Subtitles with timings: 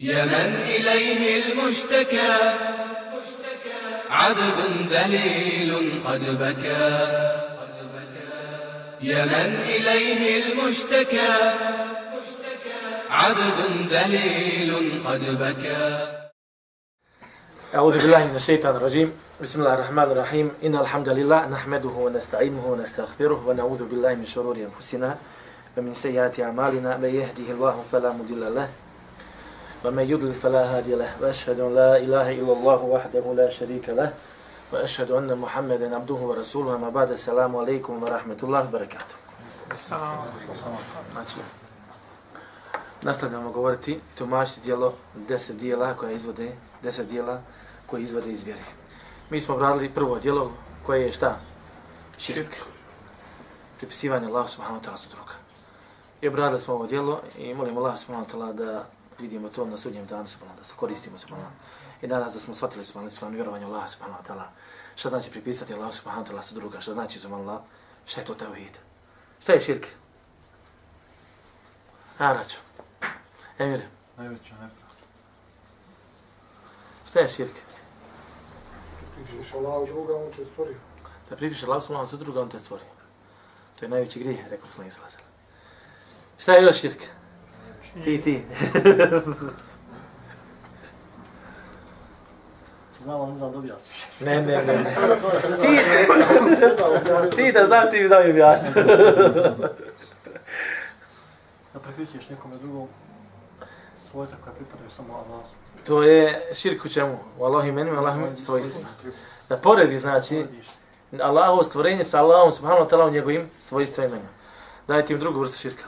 [0.00, 2.54] يا من إليه المشتكى.
[4.10, 4.58] عبد
[4.90, 6.86] ذليل قد بكى.
[9.02, 11.34] يا من إليه المشتكى.
[13.10, 16.08] عبد ذليل قد بكى.
[17.74, 19.12] أعوذ بالله من الشيطان الرجيم.
[19.42, 20.50] بسم الله الرحمن الرحيم.
[20.64, 25.18] إن الحمد لله نحمده ونستعينه ونستغفره ونعوذ بالله من شرور أنفسنا
[25.76, 26.96] ومن سيئات أعمالنا.
[26.96, 28.68] من يهده الله فلا مضل له
[29.84, 34.14] ومن يضلل فلا هادي له واشهد ان لا اله الا الله وحده لا شريك له
[34.72, 39.14] واشهد ان محمدا عبده ورسوله ما بعد السلام عليكم ورحمه الله وبركاته
[43.02, 44.94] Nastavljamo govoriti i tumačiti dijelo
[45.28, 46.52] deset dijela koje izvode,
[46.82, 47.40] deset dijela
[47.86, 48.60] koje izvode iz vjere.
[49.30, 50.52] Mi smo obradili prvo dijelo
[50.86, 51.36] koje je šta?
[52.18, 52.56] Širk.
[53.76, 55.34] Pripisivanje Allah subhanahu wa ta'ala sudruka.
[56.20, 58.84] I obradili smo ovo dijelo i molim Allah subhanahu wa ta'ala da
[59.18, 61.50] vidimo to na sudnjem danu subhanahu da se koristimo subhanahu
[62.02, 64.44] I danas da smo shvatili subhanahu subhanahu vjerovanje Allah subhanahu wa ta'ala.
[64.96, 66.80] Šta znači pripisati Allah subhanahu wa ta'ala su druga?
[66.80, 67.60] Šta znači subhanahu
[68.06, 68.78] Šta je to tevhid?
[69.40, 69.86] Šta je širk?
[72.18, 72.56] Araču.
[73.58, 73.88] Emire.
[74.16, 75.04] Najveća nepravda.
[77.08, 77.56] Šta je širk?
[79.14, 80.76] Pripišeš Allahu druga, on te stvorio.
[81.30, 82.84] Da pripišeš Allah subhanahu wa druga, on te stvori.
[83.78, 85.22] To je najveći grijeh, rekao poslanik sallallahu
[86.38, 87.17] Šta je još širk?
[88.04, 88.42] Ti, ti.
[93.02, 94.06] Znam, ali ne znam da objasniš.
[94.20, 94.94] ne, ne, ne, ne.
[95.60, 98.68] Ti, ti da znaš, ti mi da mi objasni.
[101.74, 102.88] Da pripišeš nekome drugom
[104.10, 105.44] svojstva koja pripadaju samo Allahu.
[105.86, 107.18] to je širk u čemu?
[107.38, 108.88] U Allahim imenima, Allahim svojstvima.
[109.48, 110.46] Da poredi, znači,
[111.20, 114.28] Allahovo stvorenje sa Allahom, subhanahu wa ta'ala, u njegovim svojstva imenima.
[114.88, 115.84] Dajte im drugu vrstu širka.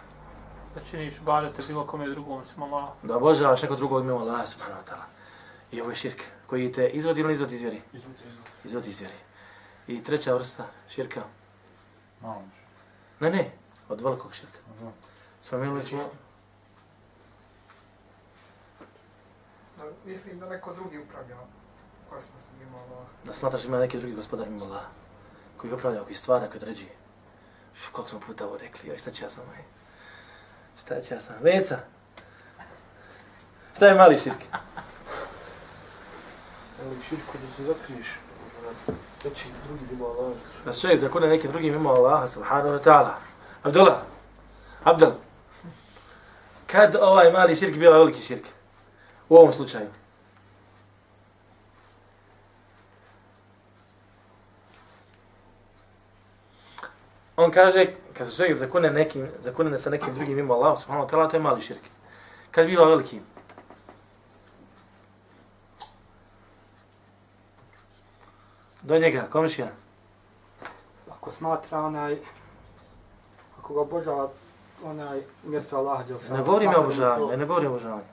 [0.75, 2.89] Da činiš badete bilo kome drugom, sam Allah.
[3.03, 5.05] Da obožavaš neko drugog mimo Allaha, subhanahu wa ta'ala.
[5.73, 7.83] I ovo je širk koji te izvodi ili izvodi iz vjeri?
[8.65, 9.17] Izvodi iz vjeri.
[9.87, 11.21] I treća vrsta širka?
[12.23, 12.42] Malo
[13.20, 13.51] Ne, ne,
[13.89, 14.59] od velikog širka.
[15.41, 16.11] Spomenuli smo,
[20.05, 21.36] mislim da neko drugi upravlja
[22.11, 23.07] kosmosom mimo Allah.
[23.25, 24.89] da smatraš ima neki drugi gospodar mimo Allaha,
[25.57, 26.91] koji upravlja, koji stvara, koji određuje.
[27.92, 29.80] Koliko smo puta ovo rekli, joj, šta će ja sam, aj?
[30.79, 31.36] Šta će ja sam?
[31.42, 31.79] Veca!
[33.77, 34.42] Šta je mali širk?
[36.83, 38.07] Ali širko da se zakriješ,
[39.25, 40.33] reći drugi mimo Allah.
[40.64, 43.13] Da se čovjek zakune neki drugi mimo Allaha, subhanahu wa ta'ala.
[43.63, 43.98] Abdullah,
[44.85, 45.13] Abdul,
[46.67, 48.45] kad ovaj mali širk bio veliki širk?
[49.29, 49.86] U ovom slučaju.
[57.42, 61.11] On kaže, kad se čovjek zakune, nekim, zakune sa nekim drugim mimo Allaha, subhanahu wa
[61.11, 61.80] ta'ala, to je mali širk.
[62.51, 63.20] Kad biva veliki?
[68.83, 69.68] Do njega, komšija.
[71.11, 72.17] Ako smatra onaj,
[73.58, 74.29] ako ga obožava
[74.84, 76.36] onaj mjesto Allaha Đelšana.
[76.36, 78.05] Ne govorim o obožavanju, ne, ne govorim o obožavanju.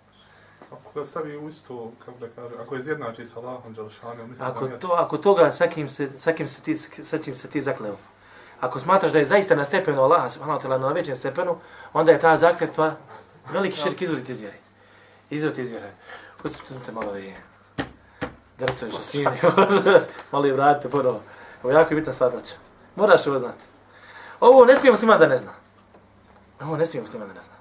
[0.72, 4.48] Ako ga stavi u istu, kako da kaže, ako je izjednači sa Allahom Đelšanom, mislim
[4.50, 7.50] Ako da to, ako toga sa kim se, sa kim se ti, sa čim se
[7.50, 7.96] ti zakleo.
[8.60, 11.58] Ako smatraš da je zaista na stepenu Allaha, subhanahu wa ta'ala, na većem stepenu,
[11.94, 12.96] onda je ta zakletva
[13.52, 14.58] veliki širk izvoditi iz vjere.
[15.30, 15.92] Izvoditi iz vjere.
[16.42, 17.34] Pustite malo i
[18.58, 19.38] drsovi što svi mi
[20.32, 21.22] malo i vratite ponovo.
[21.64, 22.32] Ovo je jako bitna stvar.
[22.96, 23.64] Moraš ovo znati.
[24.40, 25.52] Ovo ne smijemo snimati da ne zna.
[26.62, 27.54] Ovo ne smijemo snimati da ne zna.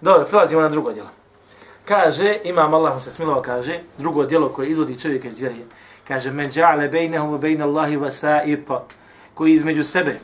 [0.00, 1.08] Dobro, prelazimo na drugo djelo.
[1.84, 5.54] Kaže, imam Allah mu se smilova, kaže, drugo djelo koje izvodi čovjeka iz vjere,
[6.08, 8.80] kaže, men ja'ale bejnehum bejna Allahi vasa'ipa,
[9.34, 10.18] koji između sebe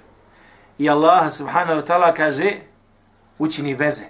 [0.79, 2.57] i Allah subhanahu wa ta'ala kaže,
[3.39, 4.05] učini veze.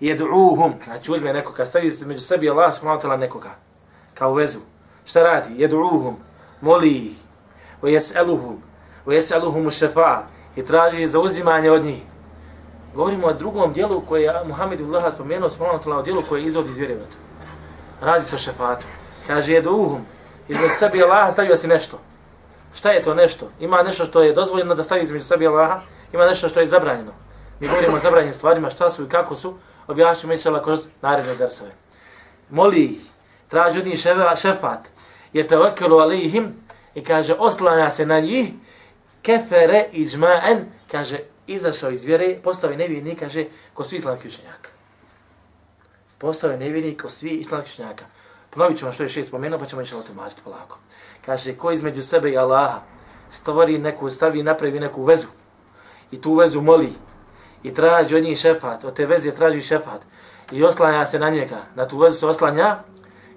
[0.00, 3.50] Jed'uhum, znači uzme nekoga, stavi između sebe i Allaha subhanahu wa ta'ala nekoga,
[4.14, 4.58] kao vezu.
[5.04, 5.54] Šta radi?
[5.58, 6.14] Jed'uhum,
[6.60, 7.16] moli ih,
[7.82, 8.56] o jes'eluhum,
[9.06, 10.22] o jes'eluhum u šefa,
[10.56, 12.02] i traži za uzimanje od njih.
[12.94, 16.78] Govorimo o drugom dijelu koje je Muhammed Allah spomenuo, ta'ala, o dijelu koje izvodi iz
[16.78, 17.16] vjerivata.
[18.00, 18.86] Radi se o šefatu.
[19.26, 20.00] Kaže, jedu uhum.
[20.48, 21.98] Između sebi Allaha stavio si nešto.
[22.74, 23.50] Šta je to nešto?
[23.60, 25.80] Ima nešto što je dozvoljeno da stavi između sebi Allaha,
[26.12, 27.12] ima nešto što je zabranjeno.
[27.60, 29.54] Mi govorimo o zabranjenim stvarima, šta su i kako su,
[29.86, 31.70] objašnjamo isela kroz naredne drsove.
[32.50, 33.00] Moli ih,
[33.48, 34.00] traži od njih
[34.36, 34.88] šefat,
[35.32, 36.54] je te vakelu alihim
[36.94, 38.50] i kaže, oslanja se na njih,
[39.22, 44.70] kefere iđma'en, kaže, izašao iz vjere, postao je nevjernik, kaže, ko svi islamski učenjaka.
[46.18, 48.04] Postao je nevjernik ko svi islamski učenjaka.
[48.50, 50.78] Ponovit ću vam što je šest spomenuo, pa ćemo inšalo o polako.
[51.24, 52.80] Kaže, ko između sebe i Allaha
[53.30, 55.28] stvori neku, stavi, napravi neku vezu
[56.10, 56.92] i tu vezu moli
[57.62, 60.02] i traži od njih šefat, od te veze traži šefat
[60.50, 62.78] i oslanja se na njega, na tu vezu se oslanja,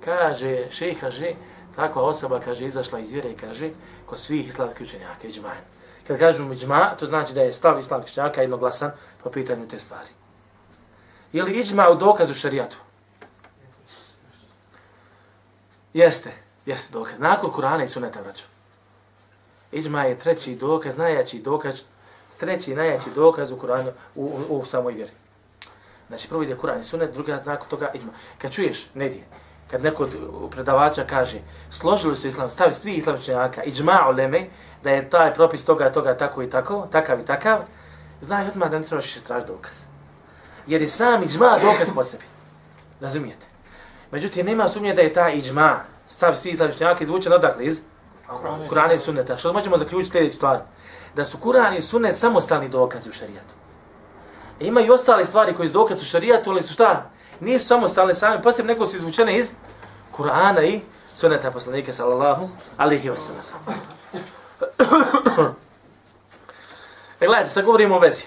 [0.06, 1.34] kaže, šejh, kaže,
[1.76, 3.70] takva osoba, kaže, izašla iz vjere, kaže,
[4.06, 5.62] kod svih islamskih učenjaka, iđmaja.
[6.08, 8.92] Kad kažu iđma, to znači da je stav islamskih učenjaka jednoglasan
[9.24, 10.10] po pitanju te stvari.
[11.34, 12.78] Je li iđma u dokazu šarijatu?
[15.94, 16.32] Jeste,
[16.66, 17.20] jeste dokaz.
[17.20, 18.48] Nakon Kurana i Suneta, vraćam.
[19.72, 21.82] Iđma je treći dokaz, najjači dokaz,
[22.38, 25.12] treći najjači dokaz u Kuranu, u, u, u samoj vjeri.
[26.08, 28.12] Znači, prvo ide Kur'an i Sunnet, druga nakon toga iđma.
[28.38, 29.12] Kad čuješ, ne
[29.72, 31.40] kad neko od predavača kaže,
[31.72, 34.48] složili su islam, stavi svi islamčnjaka, iđma uleme,
[34.84, 37.60] da je taj propis toga, toga, tako i tako, takav i takav,
[38.22, 39.84] znaj odmah da ne trebaš više traži dokaz.
[40.68, 42.24] Jer je sam iđma dokaz po sebi.
[43.02, 43.46] Razumijete?
[44.12, 47.82] Međutim, nema sumnje da je ta iđma, stav svi islamčnjaka, izvučen odakle iz
[48.70, 49.38] Kur'ana i Sunneta.
[49.38, 50.60] Što možemo zaključiti sljedeću stvar?
[51.16, 53.54] Da su Kur'an i Sunnet samostalni dokazi u šarijatu.
[54.60, 57.10] E ima i ostale stvari koje su dokaz u šarijatu, ali su šta?
[57.40, 59.52] Nisu samostalne sami, posebno neko su izvučene iz
[60.18, 60.82] Kur'ana i
[61.16, 63.76] Sunneta poslanika sallallahu alihi wasallam.
[67.22, 68.24] e gledajte, sad govorimo o vezi.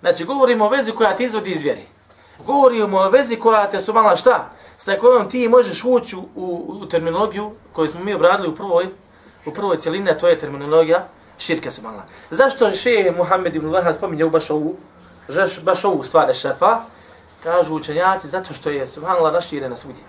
[0.00, 1.86] Znači, govorimo o vezi koja ti izvodi iz vjeri.
[2.46, 4.50] Govorimo o vezi koja te su mala šta?
[4.78, 8.88] Sa kojom ti možeš ući u, u, u terminologiju koju smo mi obradili u prvoj,
[9.46, 11.08] u prvoj cijelini, a to je terminologija
[11.38, 11.82] širka su.
[12.30, 14.76] Zašto še Muhammed ibn Laha spominjao baš ovu,
[15.28, 16.80] žeš, baš ovu stvar šefa?
[17.42, 20.02] Kažu učenjaci, zato što je subhanallah raširena svudje.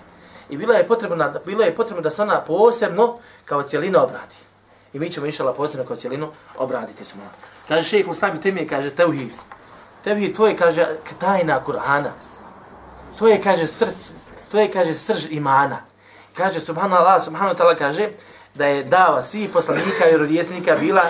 [0.49, 4.35] I bilo je potrebno, bilo je potrebno da se ona posebno kao cijelina obradi.
[4.93, 7.15] I mi ćemo išala posebno kao cijelinu obraditi su.
[7.67, 9.31] Kaže šejh Mustabi Temije, kaže tevhid.
[10.03, 10.87] Tevhid, to je, kaže,
[11.19, 12.11] tajna Kur'ana.
[13.19, 14.26] To je, kaže, srce.
[14.51, 15.81] To je, kaže, srž imana.
[16.33, 18.09] Kaže, subhanallah, subhanallah, ta'ala kaže,
[18.55, 21.03] da je dava svih poslanika i rodjesnika bila,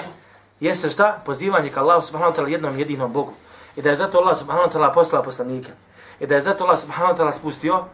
[0.60, 1.22] jeste šta?
[1.26, 3.34] Pozivanje ka Allahu subhanahu ta'ala jednom jedinom Bogu.
[3.76, 5.72] I da je zato Allah subhanahu ta'ala poslao poslanika.
[6.20, 7.86] I da je zato Allah subhanahu ta'ala spustio,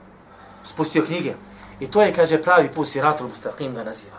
[0.64, 1.34] spustio knjige.
[1.80, 4.18] I to je, kaže, pravi put siratul mustaqim ga naziva.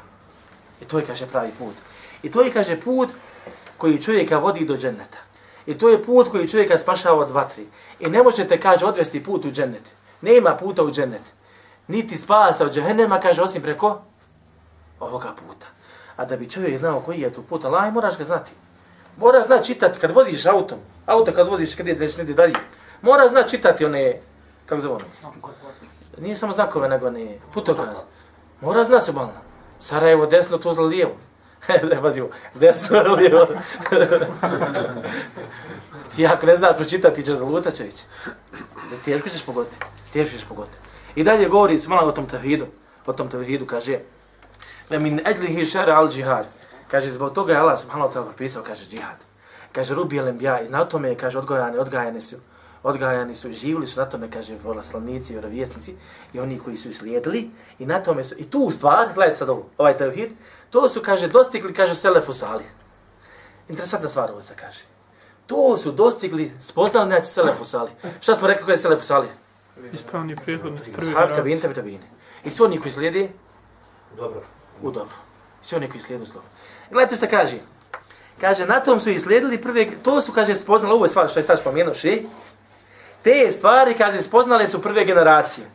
[0.80, 1.74] I to je, kaže, pravi put.
[2.22, 3.10] I to je, kaže, put
[3.76, 5.18] koji čovjeka vodi do dženneta.
[5.66, 7.66] I to je put koji čovjeka spašava od vatri.
[8.00, 9.82] I ne možete, kaže, odvesti put u džennet.
[10.24, 11.22] Nema puta u džennet.
[11.88, 14.00] Niti spasa od džehennema, kaže, osim preko
[15.00, 15.66] ovoga puta.
[16.16, 18.52] A da bi čovjek znao koji je tu put, Allah, moraš ga znati.
[19.16, 20.78] Mora znati čitati kad voziš autom.
[21.06, 22.54] Auto kad voziš kad ideš negdje dalje.
[23.02, 24.20] Mora znati čitati one,
[24.66, 25.04] kako zove ono?
[26.18, 27.98] Nije samo znakove, nego one putokaz.
[28.60, 29.32] Mora znati subhalno.
[29.78, 31.12] Sarajevo desno, Tuzla lijevo.
[31.68, 31.80] Ne,
[32.54, 33.46] desno, lijevo.
[36.16, 38.04] ti ako ne znaš pročitati, ćeš zalutat će ići.
[39.04, 39.76] Teško ćeš pogoditi.
[40.12, 40.76] Teško ćeš pogoditi.
[41.14, 42.66] I dalje govori se malo o tom tevhidu.
[43.06, 43.98] O tom tevhidu kaže,
[44.90, 46.46] Ve min ejlihi šara al džihad.
[46.90, 49.16] Kaže, zbog toga je Allah subhanahu ta'ala propisao, kaže, džihad.
[49.72, 52.36] Kaže, rubi elem bja, i na tome, kaže, odgojani, odgajani su,
[52.82, 54.58] odgajani su i živili su na tome, kaže, i
[55.30, 55.94] vjerovjesnici
[56.32, 59.66] i oni koji su slijedili i na tome su, i tu stvar, gledajte sad ovo,
[59.78, 60.32] ovaj tevhid,
[60.70, 62.66] to su, kaže, dostigli, kaže, selefu salih.
[63.68, 64.93] Interesantna stvar ovo se kaže.
[65.46, 67.92] To su dostigli, spoznali neći selefu salih.
[68.20, 69.30] Šta smo rekli koji je selefu salih?
[69.92, 72.04] Ispravni prijedhodni prvi Sahab, tabine, tabi, tabine.
[72.44, 73.30] I svi oni koji slijedi,
[74.16, 74.42] Dobro.
[74.82, 75.14] u dobro.
[75.62, 76.42] Svi oni koji slijedu zlo.
[76.90, 77.56] Gledajte što kaže.
[78.40, 81.38] Kaže, na tom su i slijedili prve, to su, kaže, spoznali, ovo je stvar što
[81.38, 82.26] je sad spomenuo, ši.
[83.22, 85.66] Te stvari, kaže, spoznale su prve generacije.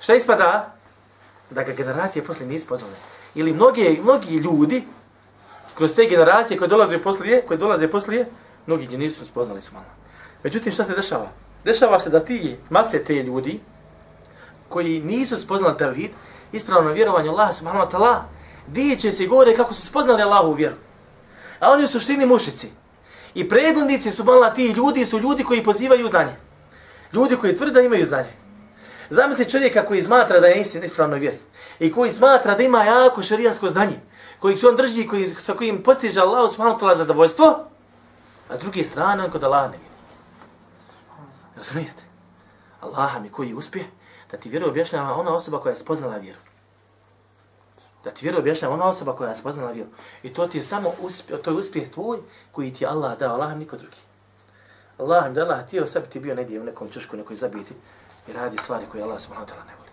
[0.00, 0.74] Šta ispada?
[1.50, 2.94] Da ga generacije poslije nisu spoznale.
[3.34, 4.84] Ili mnogi, mnogi ljudi,
[5.74, 8.26] kroz te generacije koje dolaze poslije, koje dolaze poslije,
[8.66, 9.86] mnogi gdje nisu spoznali su malo.
[10.42, 11.28] Međutim, šta se dešava?
[11.64, 13.60] Dešava se da ti mase te ljudi,
[14.68, 16.10] koji nisu spoznali tevhid,
[16.52, 18.22] ispravno vjerovanje Allah subhanahu wa ta'ala,
[18.66, 20.74] dijeće se i govore kako su spoznali Allahu vjeru.
[21.60, 22.70] A oni su suštini mušici.
[23.34, 26.36] I predvodnici su malo ti ljudi su ljudi koji pozivaju znanje.
[27.12, 28.32] Ljudi koji tvrde da imaju znanje.
[29.10, 31.38] Zamisli čovjeka koji smatra da je istin ispravno vjeri.
[31.80, 34.00] I koji smatra da ima jako šarijansko znanje.
[34.38, 37.68] Koji se on drži, koji, sa kojim postiže Allah subhanahu wa ta'ala zadovoljstvo.
[38.52, 39.90] A s druge strane on kod Allah ne vidi.
[41.56, 42.02] Razumijete?
[42.80, 43.84] Allah mi koji uspije
[44.30, 46.38] da ti vjeru objašnjava ona osoba koja je spoznala vjeru.
[48.04, 49.90] Da ti vjeru objašnjava ona osoba koja je spoznala vjeru.
[50.22, 52.18] I to ti je samo uspjeh, to je uspjeh tvoj
[52.52, 53.96] koji ti je Allah dao, Allah niko drugi.
[54.98, 57.74] Allah da Allah htio sebi ti bio negdje u nekom čušku, nekoj zabiti
[58.28, 59.90] i radi stvari koje Allah subhanahu ta'ala ne voli.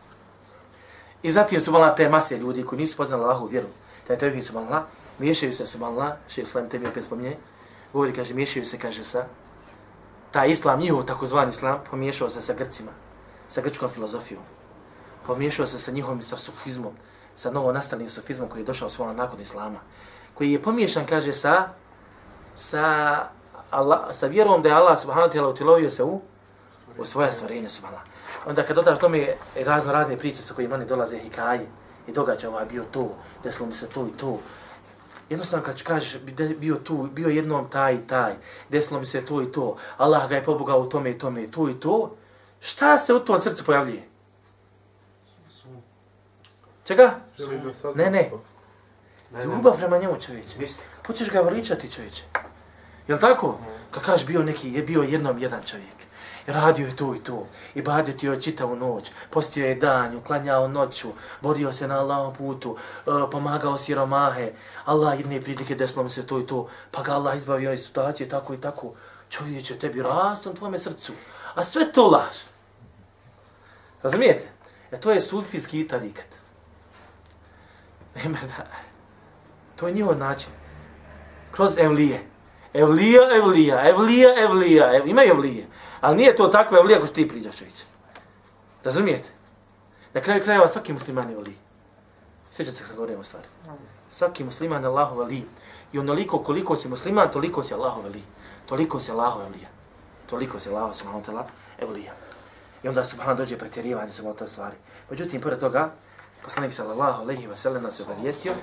[1.23, 3.67] I zatim su malo te mase ljudi koji nisu spoznali Allahu vjeru,
[4.07, 4.83] taj tevhid tevhid subhanallah,
[5.19, 7.37] miješaju se subhanallah, še islam tebi opet spominje,
[7.93, 9.25] govori, kaže, miješaju se, kaže, sa
[10.31, 12.91] ta islam, njihov takozvani islam, pomiješao se sa Grcima,
[13.49, 14.43] sa grčkom filozofijom.
[15.25, 16.93] Pomiješao se sa njihovim sa sufizmom,
[17.35, 17.73] sa novo
[18.07, 19.79] sufizmom koji je došao svojom nakon islama.
[20.33, 21.69] Koji je pomiješan, kaže, sa,
[22.55, 23.27] sa,
[23.71, 26.21] Allah, sa vjerom da je Allah subhanahu ta'ala utilovio se u,
[26.97, 28.05] u svoje stvorenje subhanahu.
[28.45, 31.67] Onda kad dodaš tome e, razno razne priče sa kojima oni dolaze hikaje
[32.07, 33.09] i događa ovaj bio to,
[33.43, 34.39] desilo mi se to i to.
[35.29, 36.17] Jednostavno kad kažeš
[36.59, 38.33] bio tu, bio jednom taj i taj,
[38.69, 41.51] desilo mi se to i to, Allah ga je pobogao u tome i tome i
[41.51, 42.15] to i to,
[42.59, 44.09] šta se u tvom srcu pojavljuje?
[46.83, 47.19] Čega?
[47.95, 48.31] Ne, ne.
[49.43, 50.57] Ljubav prema njemu čovječe.
[51.07, 52.23] Hoćeš ga veličati čovječe.
[53.07, 53.57] Jel tako?
[53.91, 55.98] Kad kažeš bio neki, je bio jednom jedan čovjek.
[56.47, 57.47] Radio je to i to.
[57.75, 59.11] I badetio je čitavu noć.
[59.29, 61.09] Postio je dan, uklanjao noću.
[61.41, 62.77] Borio se na Allahom putu.
[62.77, 64.51] E, pomagao siromahe.
[64.85, 66.67] Allah jedne prilike desilo mi se to i to.
[66.91, 68.93] Pa ga Allah izbavio iz situacije tako i tako.
[69.29, 71.13] Čovječe, će tebi rastom u srcu.
[71.55, 72.37] A sve to laž.
[74.03, 74.47] Razumijete?
[74.91, 76.25] E to je sufijski tarikat.
[78.15, 78.65] Nema da...
[79.75, 80.49] To je njihov način.
[81.51, 82.23] Kroz evlije.
[82.73, 84.95] Evlija, evlija, evlija, evlija.
[84.95, 85.67] Ev, ima evlije.
[86.01, 87.83] Ali nije to tako evlija ako što ti priđaš već.
[88.83, 89.29] Razumijete?
[90.13, 91.55] Na kraju krajeva svaki musliman je evlij.
[92.51, 93.47] Sjećate se govorimo stvari.
[94.11, 95.43] Svaki musliman je Allahov evlij.
[95.93, 98.23] I onoliko koliko si musliman, toliko si Allahov evlij.
[98.65, 99.67] Toliko si Allahov evlija.
[100.29, 101.43] Toliko si Allahov subhanahu wa ta'ala
[101.79, 102.13] evlija.
[102.83, 104.75] I onda subhanahu dođe pretjerivanje sa to stvari.
[105.09, 105.91] Međutim, pored toga,
[106.43, 108.53] poslanik sallallahu alejhi ve sellem nas je obavijestio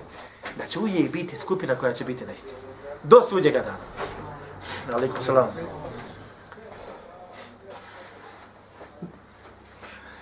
[0.59, 2.76] da će uvijek biti skupina koja će biti na istini.
[3.03, 3.77] Do sudnjega dana.
[4.95, 5.49] Alaikum salam.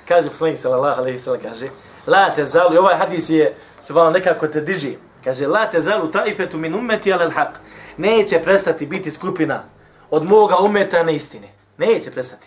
[0.09, 1.69] Kaže poslanik sallallahu alejhi ve sellem kaže:
[2.07, 7.12] "La tezalu", ovaj hadis je subhana nekako te diži." Kaže: "La tezalu taifatu min ummati
[7.12, 7.52] ala al-haq."
[7.97, 9.62] Neće prestati biti skupina
[10.11, 11.49] od moga umeta na istini.
[11.78, 12.47] Neće prestati.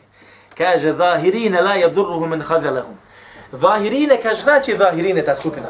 [0.58, 2.98] Kaže: "Zahirine la yadurruhum man khadalahum."
[3.52, 5.68] Zahirine, kaže, znači zahirine ta skupina.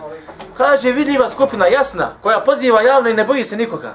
[0.57, 3.93] Kaže, vidljiva skupina, jasna, koja poziva javno i ne boji se nikoga.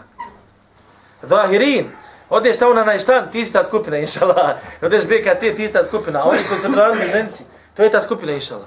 [1.23, 1.91] Zahirin,
[2.31, 4.59] odeš tamo na najštan, ti si ta skupina, inšala.
[4.83, 6.21] Odeš BKC, ti si ta skupina.
[6.21, 8.65] A oni koji su pravni ženci, to je ta skupina, inšala.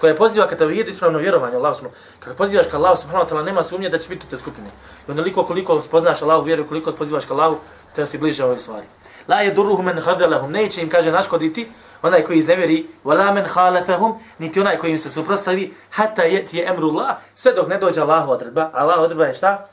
[0.00, 1.90] Koja poziva ka tavhidu ispravno vjerovanje, Allah smo.
[2.20, 4.68] Kada pozivaš ka Allahu, subhanahu wa ta'ala, nema sumnje da će biti te skupine.
[5.08, 7.56] I onoliko koliko spoznaš Allahu vjeru, koliko pozivaš ka Allahu,
[7.94, 8.86] te si bliže ovoj stvari.
[9.28, 11.68] La je duruhu men hadalahum, neće im, kaže, naškoditi,
[12.02, 17.16] onaj koji izneveri, wala men khalafahum, niti onaj koji im se suprostavi, hatta yati amrullah,
[17.34, 18.70] sve dok ne dođe Allahu odredba.
[18.72, 19.66] Allah odredba je šta?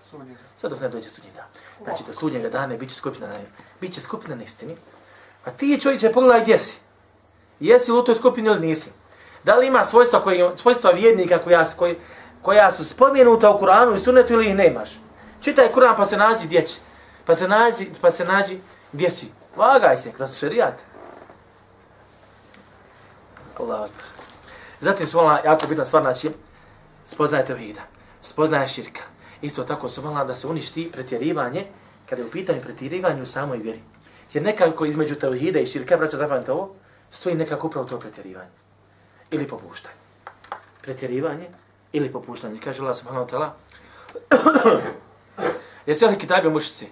[0.58, 1.46] Sve dok ne dođe sudnji dan.
[1.84, 3.40] Znači do sudnjega dana biće skupina na
[3.82, 4.76] biće skupina na istini.
[5.46, 6.76] A ti čovječe pogledaj gdje si.
[7.60, 8.90] Jesi li u toj skupini ili nisi?
[9.44, 11.96] Da li ima svojstva, koje, svojstva vjernika koja, koji,
[12.42, 14.90] koja su spomenuta u Kuranu i Sunnetu ili ih nemaš?
[15.42, 16.76] Čitaj Kur'an pa se nađi gdje će.
[17.26, 18.60] Pa se nađi, pa se nađi
[18.92, 19.32] gdje si.
[19.56, 20.74] Vagaj se kroz šerijat.
[23.60, 24.06] Allah akbar.
[24.80, 26.32] Zatim su ona jako bitna stvar, znači,
[27.06, 27.82] spoznaje tevhida,
[28.22, 29.02] spoznaje širka.
[29.42, 31.66] Isto tako su vala da se uništi pretjerivanje,
[32.10, 33.80] kada je u pitanju pretjerivanje u samoj vjeri.
[34.34, 36.76] Jer nekako između tevhida i širka, braća zapamite ovo,
[37.12, 38.50] stoji nekako upravo to pretjerivanje.
[39.32, 39.96] Ili popuštanje.
[40.82, 41.48] Pretjerivanje
[41.94, 42.60] ili popuštanje.
[42.64, 43.50] Kaže Allah subhanahu wa ta'ala,
[45.86, 46.88] Jesi ahli kitabije mušici?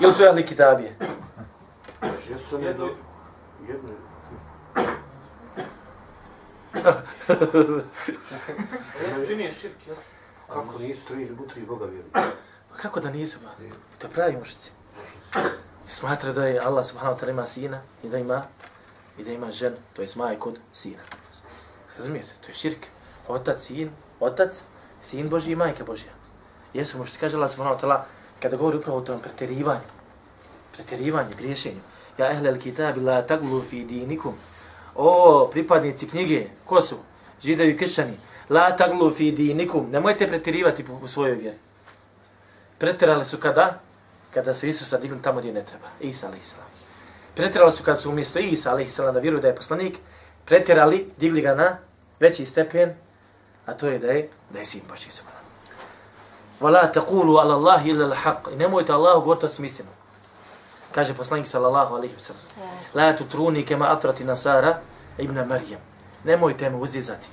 [0.00, 0.96] Ili su ahli kitabije?
[2.30, 2.88] Jesu jedno,
[3.68, 3.88] jedno,
[9.06, 10.00] Jesu čini širk, jesu.
[10.48, 12.10] kako nisu tri, tri Boga vjeruju.
[12.70, 13.50] Pa kako da nisu ba?
[13.98, 14.70] To pravi mušici.
[15.88, 18.44] Smatra da je Allah subhanahu wa ta'ala ima sina i da ima
[19.18, 21.02] i da ima ženu, to je majku od sina.
[21.98, 22.30] Razumijete?
[22.40, 22.86] To je širk.
[23.28, 24.62] Otac, sin, otac,
[25.02, 26.12] sin Boži i majka Božja.
[26.74, 28.04] Jesu mušici, kaže Allah subhanahu wa ta'ala,
[28.40, 29.88] kada govori upravo o tom pretjerivanju,
[30.72, 31.80] pretjerivanju, griješenju.
[32.18, 34.34] Ja ehlel kitabi la taglu fi dinikum.
[34.98, 36.96] O, pripadnici knjige, ko su?
[37.42, 38.14] Židovi kršćani.
[38.50, 39.90] La taglu fi dinikum.
[39.90, 41.56] Nemojte pretirivati u svojoj vjeri.
[42.78, 43.80] Pretirali su kada?
[44.34, 45.86] Kada su Isusa digli tamo gdje ne treba.
[46.00, 47.70] Isa alaih salam.
[47.72, 49.98] Su kada su umjesto Isa alaih salam da vjeruju da je poslanik,
[50.44, 51.78] pretirali, digli ga na
[52.20, 52.94] veći stepen,
[53.66, 55.44] a to je da je, da je sin Boži subhanahu.
[56.60, 58.52] Vala taqulu ala Allahi illa al-haq.
[58.54, 59.97] I nemojte Allahu govoriti o istinom.
[60.92, 62.42] Kaže poslanik sallallahu alaihi wa sallam.
[62.94, 64.80] La tutruni kema atrati nasara
[65.18, 65.80] ibn Marijem.
[66.24, 67.28] Nemojte me uzdizati.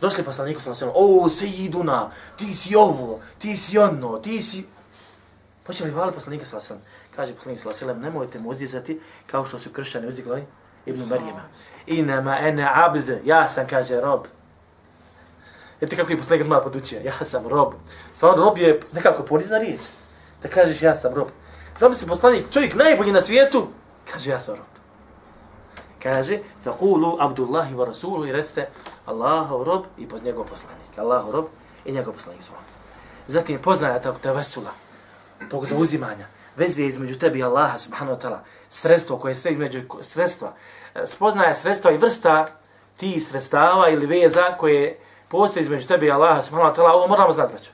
[0.00, 1.24] Došli poslaniku sallallahu alaihi wa sallam.
[1.24, 4.66] O, sejiduna, ti si ovo, ti si ono, ti si...
[5.64, 7.16] Počeli hvali poslanika sallallahu alaihi wa sallam.
[7.16, 10.44] Kaže poslanik sallallahu alaihi wa sallam, nemojte me uzdizati kao što su kršćani uzdigli
[10.86, 11.42] ibn Marijema.
[11.86, 14.26] Inama ene abd, ja sam, kaže, rob.
[15.80, 17.00] Jete kako je poslanik malo podučio?
[17.04, 17.72] Ja sam rob.
[18.14, 19.80] Samo rob je nekako ponizna riječ.
[20.42, 21.28] Da kažeš ja sam rob.
[21.80, 23.68] Zamisli poslanik, čovjek najbolji na svijetu,
[24.12, 24.66] kaže ja sam rob.
[26.02, 28.68] Kaže, faqulu abdullahi wa rasulu i recite
[29.06, 30.98] Allahov rob i pod njegov poslanik.
[30.98, 31.44] Allahov rob
[31.84, 32.58] i njegov poslanik zvon.
[33.26, 34.70] Zatim poznaje tog tevesula,
[35.50, 36.26] tog zauzimanja.
[36.56, 38.38] veze između tebi i Allaha subhanahu wa ta'ala,
[38.70, 40.52] sredstvo koje se između sredstva,
[40.94, 42.46] e, spoznaje sredstva i vrsta
[42.96, 47.32] ti sredstava ili veza koje postoje između tebi i Allaha subhanahu wa ta'ala, ovo moramo
[47.32, 47.70] znati, braćo.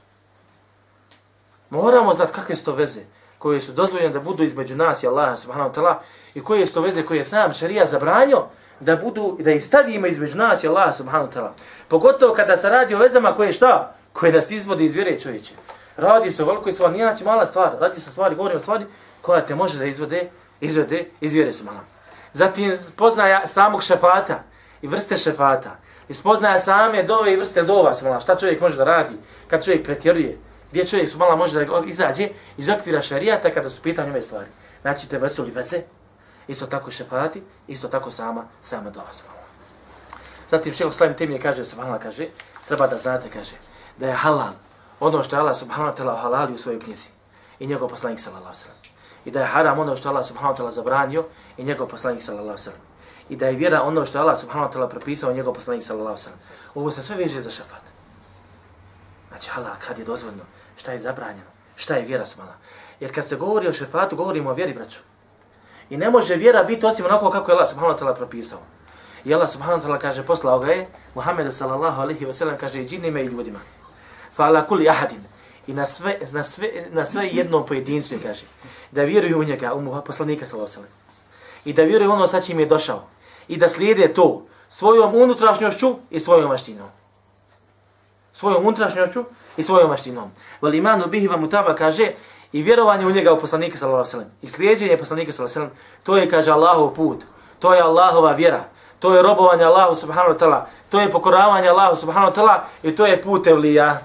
[1.70, 5.36] Moramo znati kakve su to veze koje su dozvoljene da budu između nas i Allaha
[5.36, 5.94] subhanahu wa ta'ala
[6.34, 8.44] i koje su to veze koje je sam šarija zabranio
[8.80, 11.50] da budu da ih stavimo između nas i Allaha subhanahu wa ta'ala.
[11.88, 13.94] Pogotovo kada se radi o vezama koje šta?
[14.12, 15.54] Koje nas izvodi iz vjere čovječe.
[15.96, 18.60] Radi se o velikoj stvari, nije znači mala stvar, radi se o stvari, govori o
[18.60, 18.84] stvari
[19.22, 21.86] koja te može da izvode, izvode iz vjere subhanahu.
[22.32, 24.42] Zatim poznaja samog šefata
[24.82, 25.76] i vrste šefata.
[26.08, 28.22] I spoznaja same dove i vrste dova subhanahu.
[28.22, 29.14] Šta čovjek može da radi
[29.48, 30.38] kad čovjek pretjeruje?
[30.76, 34.47] Gdje čovjek su mala može da izađe iz okvira šarijata kada su pitanje ove stvari.
[34.83, 35.80] Znači te vesuli veze,
[36.49, 39.40] isto tako šefati, isto tako sama, sama dozvola.
[40.50, 42.26] Zatim šeho slavim tim je kaže, subhanallah kaže,
[42.68, 43.56] treba da znate, kaže,
[43.97, 44.52] da je halal
[45.00, 47.09] ono što je Allah subhanahu wa ta'ala halali u svojoj knjizi
[47.59, 48.78] i njegov poslanik sallallahu sallam.
[49.25, 51.25] I da je haram ono što je Allah subhanahu wa ta'ala zabranio
[51.56, 52.80] i njegov poslanik sallallahu sallam.
[53.28, 55.85] I da je vjera ono što je Allah subhanahu wa ta'ala propisao i njegov poslanik
[55.85, 56.40] sallallahu sallam.
[56.75, 57.83] Ovo se sve veže za šefat.
[59.28, 60.42] Znači halal kad je dozvoljno,
[60.76, 62.54] šta je zabranjeno, šta je vjera smala.
[63.00, 65.00] Jer kad se govori o šefatu, govorimo o vjeri, braću.
[65.90, 68.61] I ne može vjera biti osim onako kako je Allah subhanahu wa ta'ala propisao.
[69.25, 72.83] I Allah subhanahu wa ta'ala kaže, poslao ga je, Muhammed sallallahu alihi wa sallam kaže
[72.83, 73.59] i džinima i ljudima
[74.37, 75.25] fa ala kulli ahadin
[75.66, 78.45] i na sve na sve na sve jednom pojedincu je kaže
[78.90, 80.95] da vjeruju u njega u poslanika sallallahu alejhi
[81.64, 83.06] i da vjeruju ono sa čim je došao
[83.49, 86.88] i da slijede to svojom unutrašnjošću i svojom maštinom
[88.33, 89.25] svojom unutrašnjošću
[89.56, 90.30] i svojom maštinom
[90.62, 92.12] wal imanu bihi wa mutaba kaže
[92.52, 96.04] i vjerovanje u njega u poslanika sallallahu alejhi ve i slijedeње poslanika sallallahu alejhi ve
[96.04, 97.25] to je kaže Allahov put
[97.58, 98.64] to je Allahova vjera
[98.98, 102.96] to je robovanje Allahu subhanahu wa taala to je pokoravanje Allahu subhanahu wa taala i
[102.96, 104.00] to je put evlija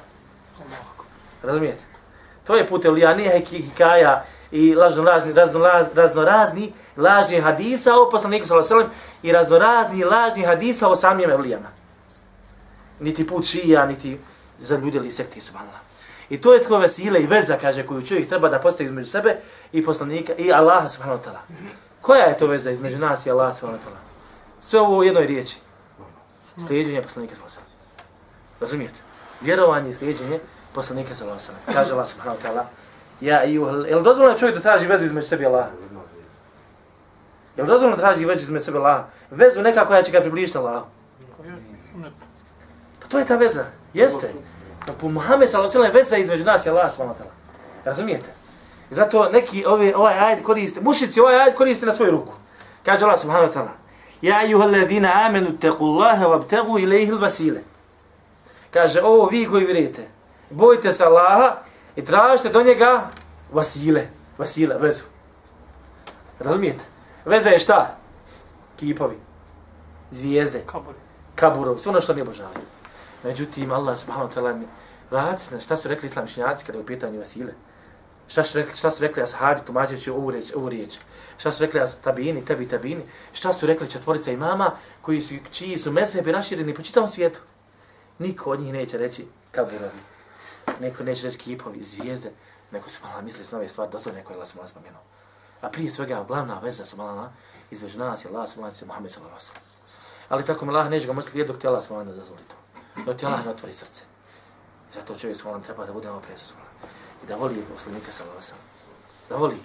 [1.43, 1.83] Razumijete?
[2.47, 5.59] To je put evlija, nije hikaja i lažno razni, razno,
[5.95, 8.89] razno razni lažni hadisa o poslaniku sallallahu
[9.23, 11.67] i razno razni lažni hadisa o samim evlijama.
[12.99, 14.19] Niti put šija, niti
[14.61, 15.81] za ljude ili sekti subhanallah.
[16.29, 19.35] I to je tko vesile i veza, kaže, koju čovjek treba da postavi između sebe
[19.71, 21.39] i poslanika i Allaha subhanahu wa ta'ala.
[22.01, 23.99] Koja je to veza između nas i Allaha subhanahu wa ta'ala?
[24.61, 25.57] Sve ovo u jednoj riječi.
[26.67, 27.71] Slijedženje poslanika sallallahu alaihi
[28.61, 28.99] Razumijete?
[29.41, 30.39] Vjerovanje i slijedženje
[30.73, 31.75] poslanika sallallahu alejhi ve sellem.
[31.75, 32.63] Kaže Allah subhanahu wa ta'ala:
[33.21, 35.69] "Ja ayyuhal, el dozvoljeno čovjek da traži vezu između sebe i Allaha?"
[37.57, 39.03] Jel dozvoljeno traži vezu između sebe i Allaha?
[39.31, 40.85] Vezu neka koja će ga približiti Allahu.
[42.99, 43.65] Pa to je ta veza.
[43.93, 44.33] Jeste.
[44.87, 47.25] Pa po Muhammed sallallahu alejhi ve sellem veza između nas i Allaha subhanahu wa.
[47.85, 48.29] Razumijete?
[48.89, 52.33] Zato neki ove, ovaj ajd koriste, mušici ovaj ajd koriste na svoju ruku.
[52.85, 53.71] Kaže Allah subhanahu wa ta'ala:
[54.21, 57.59] "Ja ayyuhal ladina amanu taqullaha wabtaghu ilayhi al-wasila."
[58.71, 60.07] Kaže, ovo vi koji vjerujete,
[60.49, 61.55] bojite se Allaha
[61.95, 63.09] i tražite do njega
[63.51, 65.03] vasile, vasile, vezu.
[66.39, 66.83] Razumijete?
[67.25, 67.97] Veza je šta?
[68.79, 69.17] Kipovi,
[70.11, 70.97] zvijezde, Kaburi.
[71.35, 72.70] kaburovi, sve ono što mi obožavaju.
[73.23, 74.65] Međutim, Allah subhanahu wa ta'ala mi
[75.51, 77.53] na šta su rekli islamičnjaci kada je u pitanju vasile.
[78.27, 80.97] Šta su rekli, šta su rekli ashabi tumačeći ovu riječ, ovu riječ.
[81.37, 83.01] Šta su rekli tabini, tebi tabini.
[83.33, 87.39] Šta su rekli četvorica imama koji su, čiji su mesebi rašireni po čitavom svijetu.
[88.19, 90.11] Niko od njih neće reći kaburovi
[90.79, 92.31] neko neće reći kipovi, zvijezde,
[92.71, 95.01] neko se malo misli s nove stvari, dozvore neko je Allah malo spomenuo.
[95.61, 97.29] A prije svega, glavna veza su malo
[97.71, 99.67] između nas je Allah malo se Muhammed sallallahu alaihi
[100.29, 102.55] Ali tako mi Allah neće ga misliti dok ti Allah subhanahu ne dozvoli to.
[103.05, 104.03] Da ti Allah ne otvori srce.
[104.93, 106.53] Zato čovjek s treba da budemo presu.
[107.23, 108.53] I da voli poslanika sa alaihi
[109.29, 109.57] Da voli.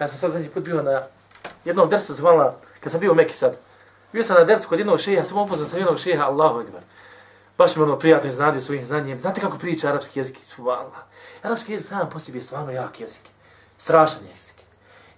[0.00, 1.02] Ja sam sad zadnji put bio na
[1.64, 3.56] jednom dersu, zvala, kad sam bio u Meki sad,
[4.12, 6.82] bio sam na dersu kod jednog šeha, sam upoznao sa jednog šeha, Allahu ekber
[7.58, 9.20] baš me ono prijatno iznadio svojim znanjem.
[9.20, 10.38] Znate kako priča arapski jezik?
[10.42, 11.02] Subhanallah.
[11.42, 13.22] Arapski jezik sam po sebi je stvarno jak jezik.
[13.78, 14.54] Strašan jezik.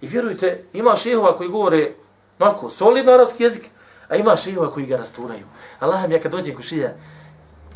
[0.01, 1.91] I vjerujte, ima šehova koji govore
[2.39, 3.69] mako solidno arapski jezik,
[4.07, 5.45] a ima šehova koji ga rasturaju.
[5.79, 6.61] Allah mi ja kad dođem ko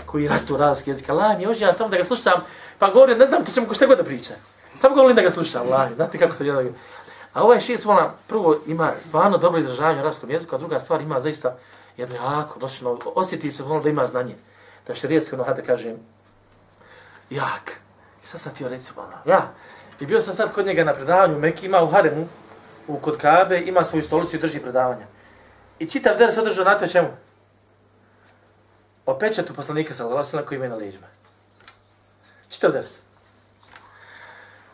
[0.05, 2.43] koji rastura arabski jezik, Allah mi ja samo da ga slušam,
[2.79, 4.33] pa govorim, ne znam to čemu ko šta god da priča.
[4.77, 5.89] Samo govorim da ga slušam, Allah.
[5.95, 6.69] Znate kako se jedan...
[7.33, 11.01] A ovaj šest vola, prvo ima stvarno dobro izražavanje u arabskom jeziku, a druga stvar
[11.01, 11.57] ima zaista
[11.97, 14.35] jedno jako, baš ono, osjeti se ono da ima znanje
[14.87, 15.97] da šarijetski ono hajde kažem,
[17.29, 17.71] jak.
[18.23, 19.25] I sad sam ti reći subhanallah.
[19.25, 19.51] Ja.
[19.99, 22.27] I bio sam sad kod njega na predavanju, Meki ima u Haremu,
[22.87, 25.05] u kod Kabe, ima svoju stolicu i drži predavanja.
[25.79, 27.09] I čitav der se održao na to čemu?
[29.05, 31.07] O pečetu poslanika sallallahu alejhi koji ima na leđima.
[32.49, 32.85] Čitav der.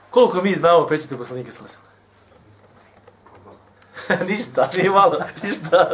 [0.09, 1.87] Koliko mi znamo o pečetu poslanika sallallahu alejhi
[4.31, 5.89] ništa, nije malo, ništa.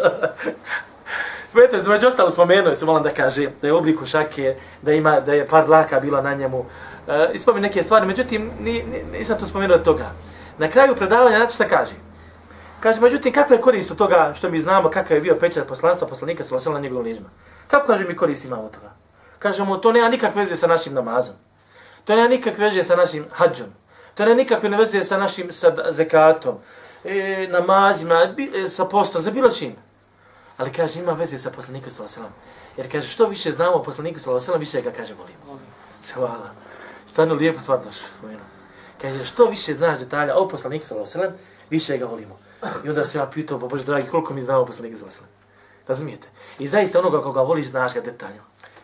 [1.53, 5.19] Vete, između ostalo spomenuo se malo da kaže da je u obliku šake, da ima
[5.19, 6.65] da je par dlaka bila na njemu.
[7.07, 10.11] E, ispomin neke stvari, međutim ni, ni, nisam to spomenuo od toga.
[10.57, 11.93] Na kraju predavanja, znate šta kaže?
[12.79, 16.07] Kaže, međutim, kakva je korist od toga što mi znamo kakav je bio pečat poslanstva
[16.07, 17.29] poslanika sa na njegovim ližima?
[17.73, 18.91] Kako kaže mi korist imamo toga?
[19.39, 21.35] Kažemo, to nema nikakve veze sa našim namazom.
[22.05, 23.67] To nema nikakve veze sa našim hađom.
[24.13, 26.57] To nema nikakve veze sa našim sa zekatom,
[27.03, 29.73] e, namazima, bi, e, sa postom, za bilo čim.
[30.57, 32.21] Ali kaže, ima veze sa poslanikom sa
[32.77, 35.59] Jer kaže, što više znamo o poslaniku sa više ga kaže volimo.
[36.13, 36.49] Hvala.
[37.07, 38.07] Stvarno lijepo stvar došlo.
[39.01, 41.31] Kaže, što više znaš detalja o poslaniku sa
[41.69, 42.37] više ga volimo.
[42.85, 45.05] I onda se ja pitao, pa Bože dragi, koliko mi znamo o poslaniku sa
[45.87, 46.27] Razumijete?
[46.59, 48.41] I zaista onoga koga voliš, znaš ga detaljno.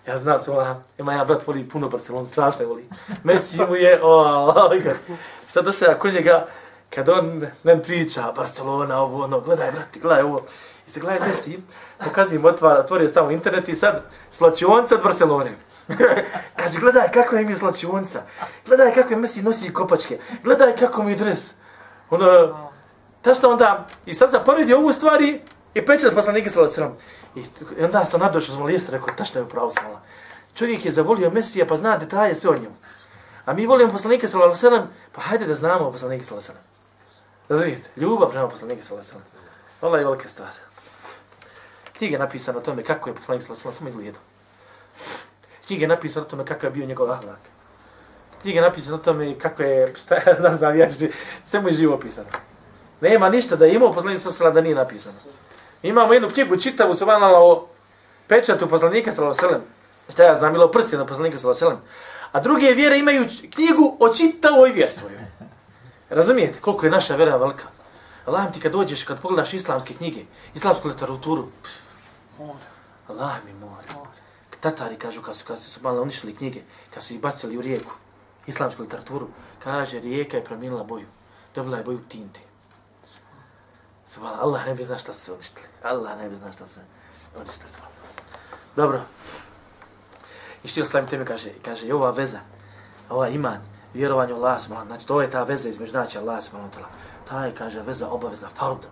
[0.08, 2.90] Ja znam se, ona, ima ja brat voli puno Barcelonu, strašno je voli.
[3.24, 4.94] Messi mu je, o, ovaj o,
[5.48, 6.48] sad došao ja kod njega,
[6.90, 10.42] kad on nam priča, Barcelona, ovo, ono, gledaj, brati, gledaj ovo.
[10.88, 11.60] I se gledaj Messi,
[12.04, 15.52] pokazujem, otvara, otvorio stavno internet i sad, slačionca od Barcelone.
[16.60, 18.22] Kaže, gledaj kako je mi slačionca,
[18.66, 21.54] gledaj kako je Messi nosi kopačke, gledaj kako mi dres.
[22.10, 22.58] Ono,
[23.22, 25.42] ta što onda, i sad zaporedi ovu stvari
[25.80, 26.98] i pečet poslanike sa sram.
[27.36, 27.44] I
[27.84, 30.02] onda sam nadošao, sam lijest, rekao, tačno je upravo smala.
[30.56, 32.76] Čovjek je zavolio Mesija, pa zna detalje sve o njemu.
[33.46, 36.58] A mi volimo poslanike sa sram, pa hajde da znamo o poslanike sa sram.
[37.50, 37.90] Razumijete?
[37.96, 39.24] Ljubav prema poslanike sa sram.
[39.82, 40.50] Allah je velika stvar.
[41.98, 44.22] Knjiga je napisana o tome kako je poslanik sa sram, samo izgledao.
[45.68, 47.40] Knjiga je napisana o tome kako je bio njegov ahlak.
[48.42, 50.88] Knjiga je napisana o tome kako je, šta je, da znam, ja,
[51.44, 52.00] sve mu je živo.
[53.02, 55.18] Nema ništa da je imao poslanik sa sram da nije napisano.
[55.84, 57.68] Imamo jednu knjigu čitavu su vanala o
[58.28, 59.66] pečatu poslanika sallallahu alejhi.
[60.10, 61.82] Šta ja znam, bilo prsti na poslanika sallallahu alejhi.
[62.32, 65.20] A druge vjere imaju knjigu o čitavoj vjeri svojoj.
[66.10, 67.64] Razumijete koliko je naša vjera velika?
[68.26, 70.22] Allah ti kad dođeš, kad pogledaš islamske knjige,
[70.56, 71.48] islamsku literaturu,
[73.08, 74.10] Allah mi mora.
[74.60, 76.62] Tatari kažu kad su, kad su malo uništili knjige,
[76.94, 77.92] kad su ih bacili u rijeku,
[78.48, 79.28] islamsku literaturu,
[79.64, 81.06] kaže rijeka je promijenila boju.
[81.56, 82.40] Dobila je boju tinte.
[84.10, 85.68] Subhan, Allah ne bi zna šta se uništili.
[85.84, 86.82] Allah ne bi zna šta se
[87.36, 87.70] uništili.
[87.72, 87.92] Subhan.
[88.76, 89.02] Dobro.
[90.64, 92.40] I što oslavim teme kaže, kaže i ova veza,
[93.10, 93.62] ova iman,
[93.94, 96.70] vjerovanje u Allah, subhan, znači to je ta veza između znači Allah, subhan,
[97.30, 98.86] ta je, kaže, veza obavezna, fard,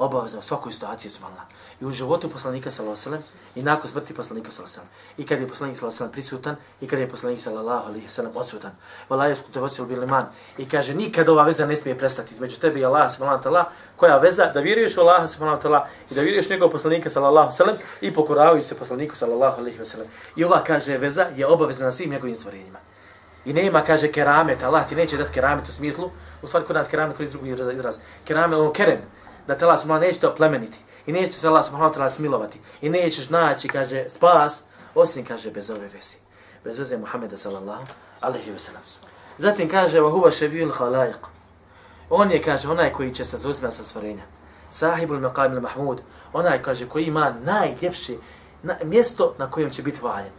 [0.00, 1.32] obavezna u svakoj situaciji, subhan,
[1.80, 5.48] i u životu poslanika sallallahu alejhi i nakon smrti poslanika sallallahu alejhi i kad je
[5.48, 8.70] poslanik sallallahu alejhi prisutan i kad je poslanik sallallahu alejhi ve sellem odsutan.
[9.08, 10.26] Vallahi te bil iman.
[10.58, 13.64] I kaže nikad ova veza ne smije prestati između tebe i Allaha subhanahu wa taala.
[13.96, 14.46] Koja veza?
[14.46, 18.08] Da vjeruješ u Allaha subhanahu wa taala i da vjeruješ njegovog poslanika sallallahu alejhi ve
[18.08, 20.08] i pokoravajući se poslaniku sallallahu alejhi ve sellem.
[20.36, 22.78] I ova kaže veza je obavezna na svim njegovim stvorenjima.
[23.44, 26.10] I nema, kaže, keramet, Allah ti neće dati keramet u smislu,
[26.42, 29.00] u stvari kod nas keramet koji drugi izraz, keramet, ono kerem,
[29.50, 33.30] da te Allah neće te plemeniti i neće se Allah subhanahu ta'ala smilovati i nećeš
[33.30, 34.62] naći, kaže, spas,
[34.94, 36.14] osim, kaže, bez ove vezi.
[36.64, 37.84] Bez veze Muhammeda sallallahu
[38.20, 38.82] alaihi wa sallam.
[39.38, 41.18] Zatim kaže, wa huwa ševijul halaiq.
[42.10, 44.22] On je, kaže, onaj koji će se zauzmati sa stvorenja.
[44.70, 46.00] Sahibul maqam il mahmud.
[46.32, 48.16] Onaj, kaže, koji ima najljepše
[48.62, 50.32] na, mjesto na kojem će biti valjen.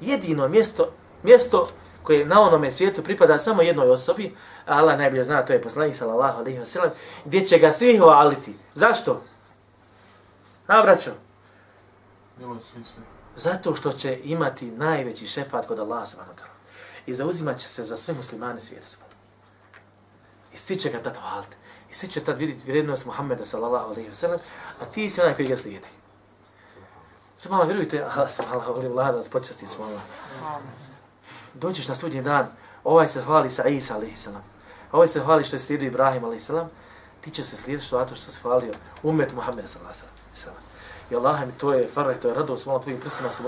[0.00, 0.92] Jedino mjesto,
[1.22, 1.68] mjesto
[2.02, 4.36] koje na onome svijetu pripada samo jednoj osobi,
[4.66, 6.90] a Allah najbolje zna, to je poslanik sallallahu alaihi wa sallam,
[7.24, 8.54] gdje će ga svi hvaliti.
[8.74, 9.22] Zašto?
[10.66, 11.10] A, braćo?
[13.36, 16.38] Zato što će imati najveći šefat kod Allah subhanahu
[17.06, 18.86] I zauzimat će se za sve muslimane svijeta.
[20.54, 21.56] I svi će ga tad hvaliti.
[21.90, 24.38] I svi će tad vidjeti vrijednost Muhammeda sallallahu alaihi wa sallam,
[24.80, 25.88] a ti si onaj koji ga slijedi.
[27.48, 30.02] Malo vjerujte, Allah malo volim vlada, počasti smo Allah.
[31.54, 32.46] Dođeš na sudnji dan,
[32.84, 34.28] ovaj se hvali sa Isa a.s.
[34.92, 36.50] Ovaj se hvali što je slijedio Ibrahim a.s.
[37.20, 40.02] ti će se slijediti što zato što se hvalio umet Muhammed s.a.s.
[41.10, 43.42] I Allah mi to je farah, to je radost malo tvojim prsima su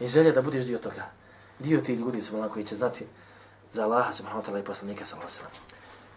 [0.00, 1.06] i želja da budeš dio toga.
[1.58, 3.06] Dio ti ljudi su koji će znati
[3.72, 5.32] za Allaha subhanahu wa ta'ala i poslanika sallallahu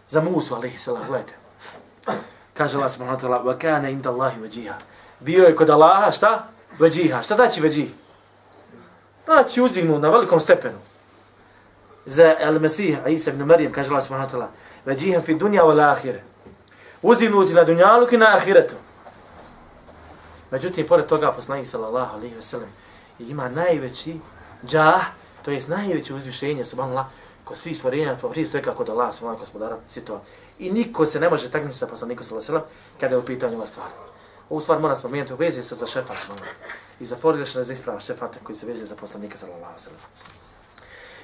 [0.08, 0.86] Za Musu a.s.
[0.86, 1.34] gledajte.
[2.54, 4.70] Kaže Allah subhanahu wa ta'ala, wa kana inda Allahi.
[5.20, 6.48] Bio je kod Allaha, šta?
[6.78, 7.22] Veđiha.
[7.22, 7.90] Šta daći veđih?
[9.24, 10.78] Znači, znači uzdignu na velikom stepenu.
[12.06, 14.48] Za El-Mesih, Isa ibn Marijem, kaže Allah subhanahu wa ta'ala,
[14.84, 16.22] veđihem fi dunja wal ahire.
[17.02, 18.74] Uzdignuti na dunjalu i na ahiretu.
[20.50, 22.68] Međutim, pored toga, poslanik sallallahu alaihi ve sellem
[23.18, 24.20] ima najveći
[24.66, 25.04] džah,
[25.42, 27.06] to jest najveće uzvišenje, subhanallah,
[27.44, 30.20] kod svih stvorenja, pa prije svega kod Allah, subhanallah, gospodara, sitova.
[30.58, 33.24] I niko se ne može takmići sa poslanikom sallallahu alaihi ve sellem kada je u
[33.24, 33.88] pitanju ova stvar.
[34.50, 36.54] Ovu stvar mora spomenuti u vezi sa za šefa, subhanallah.
[37.00, 40.39] I za pogrešne za isprava šefata koji se veže za poslanika sallallahu alaihi ve sellem.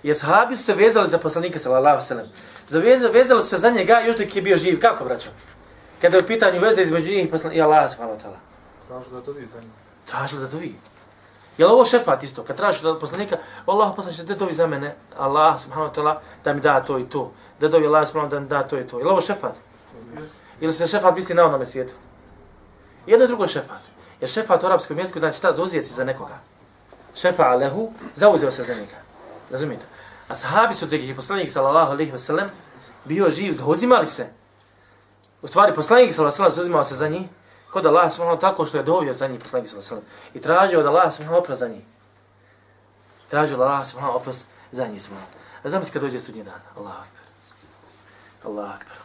[0.07, 2.27] I ashabi su se vezali za poslanika sallallahu alaihi ve sellem.
[2.66, 4.81] Za vezali, su se za njega još dok je bio živ.
[4.81, 5.29] Kako, braćo?
[6.01, 8.38] Kada je u pitanju veze između njih i Allah, subhanahu wa ta'ala.
[8.88, 9.71] Tražili da dovi za njim.
[10.07, 10.75] Tražili da dovi.
[11.59, 12.42] Je li ovo šefat isto?
[12.42, 16.53] Kad tražiš da poslanika, Allah poslaniče, da dovi za mene, Allah subhanahu wa ta'ala, da
[16.53, 17.33] mi da to i to.
[17.61, 18.99] Da dovi Allah subhanahu da mi da to i to.
[18.99, 19.55] Je li ovo šefat?
[20.61, 21.95] Ili se šefat misli na onome svijetu?
[23.07, 23.83] Jedno i drugo je šefat.
[24.21, 26.38] Jer šefat u arapskom jeziku znači šta zauzijeci za nekoga.
[27.14, 28.97] Šefa alehu, zauzeo se za njega.
[29.51, 29.96] Razumijete?
[30.29, 32.51] A sahabi su tek je poslanik sallallahu alaihi wa sallam
[33.05, 34.27] bio živ, zauzimali se.
[35.43, 37.27] U stvari, poslanik sallallahu alaihi wa sallam zauzimao se za njih
[37.71, 40.35] kod Allah subhanahu tako što je dovio za njih poslanik sallallahu alaihi wa sallam.
[40.35, 41.85] I tražio da Allah subhanahu oprost za njih.
[43.29, 45.31] Tražio da Allah subhanahu oprost za njih subhanahu.
[45.62, 46.61] A zamisli kad dođe sudnji dan.
[46.77, 47.25] Allah akbar.
[48.45, 48.97] Allah akbar.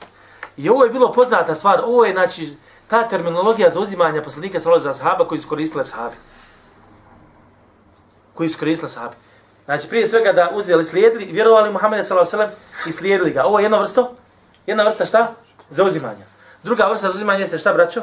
[0.58, 1.82] I ovo je bilo poznata stvar.
[1.86, 2.56] Ovo je, znači,
[2.88, 6.16] ta terminologija za uzimanje poslanika sallallahu alaihi wa sallam koji su koristile sahabi.
[8.34, 9.16] Koji su koristile sahabi.
[9.66, 13.44] Znači, prije svega da uzeli, slijedili, vjerovali Muhammed sallallahu alejhi ve sellem i slijedili ga.
[13.44, 14.10] Ovo je jedna vrsta,
[14.66, 15.32] jedna vrsta šta?
[15.70, 16.26] Zauzimanja.
[16.64, 18.02] Druga vrsta zauzimanja jeste šta, braćo?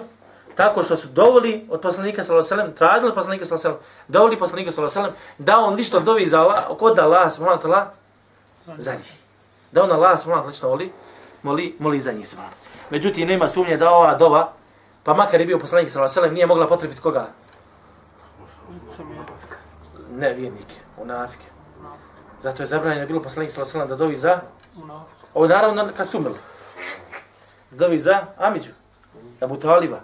[0.54, 3.90] Tako što su dovoli od poslanika sallallahu alejhi ve sellem, tražili poslanika sallallahu alejhi ve
[3.90, 7.32] sellem, dovoli poslanika sallallahu alejhi ve sellem da on lično dovi za Allah, kod Allah
[7.32, 7.84] s.a.v.
[8.78, 9.12] za njih.
[9.72, 10.46] Da on Allah s.a.v.
[10.46, 10.92] lično voli,
[11.42, 12.28] moli, moli za njih.
[12.28, 12.42] s.a.v.
[12.90, 14.52] Međutim, nema sumnje da ova dova,
[15.04, 17.26] pa makar je bio poslanik sallallahu alejhi ve sellem, nije mogla potrebiti koga?
[20.16, 21.44] Ne, vjernike, unafike.
[22.42, 24.40] Zato je zabranjeno bilo poslanik sallallahu alejhi da dovi za
[25.34, 26.38] Ovo naravno kad su umrli.
[27.70, 28.70] Da dovi za Amidžu,
[29.40, 30.00] Abu Taliba.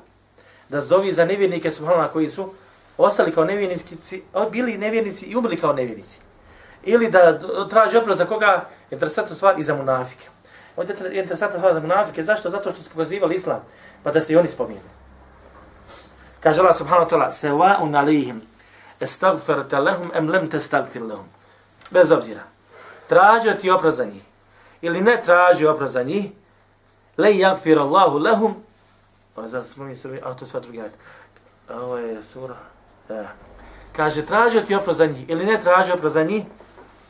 [0.68, 2.52] Da dovi za nevjernike subhanallah koji su
[2.98, 6.18] ostali kao nevjernici, bili nevjernici i umrli kao nevjernici.
[6.82, 10.28] Ili da traži oprost za koga, interesantna stvar, i za munafike.
[10.76, 12.24] Ovdje je interesantna stvar za munafike.
[12.24, 12.50] Zašto?
[12.50, 13.60] Zato što su pokazivali islam,
[14.02, 14.80] pa da se i oni spominu.
[16.40, 18.42] Kaže Allah subhanahu wa ta'ala, Sewa'un alihim,
[19.00, 21.35] estagfirte lehum, em lem testagfir lehum
[21.94, 22.42] bez obzira.
[23.09, 24.22] Tražio ti oprost za njih.
[24.83, 26.30] Ili ne tražio oprost za njih.
[27.16, 28.54] Le jagfir Allahu lahum.
[29.37, 30.94] Ovo je smo mi srbi, a to je sva drugi ajde.
[31.70, 32.57] Ovo je sura.
[33.09, 33.28] Da.
[33.96, 35.30] Kaže, tražio ti oprost za njih.
[35.30, 36.44] Ili ne tražio oprost za njih.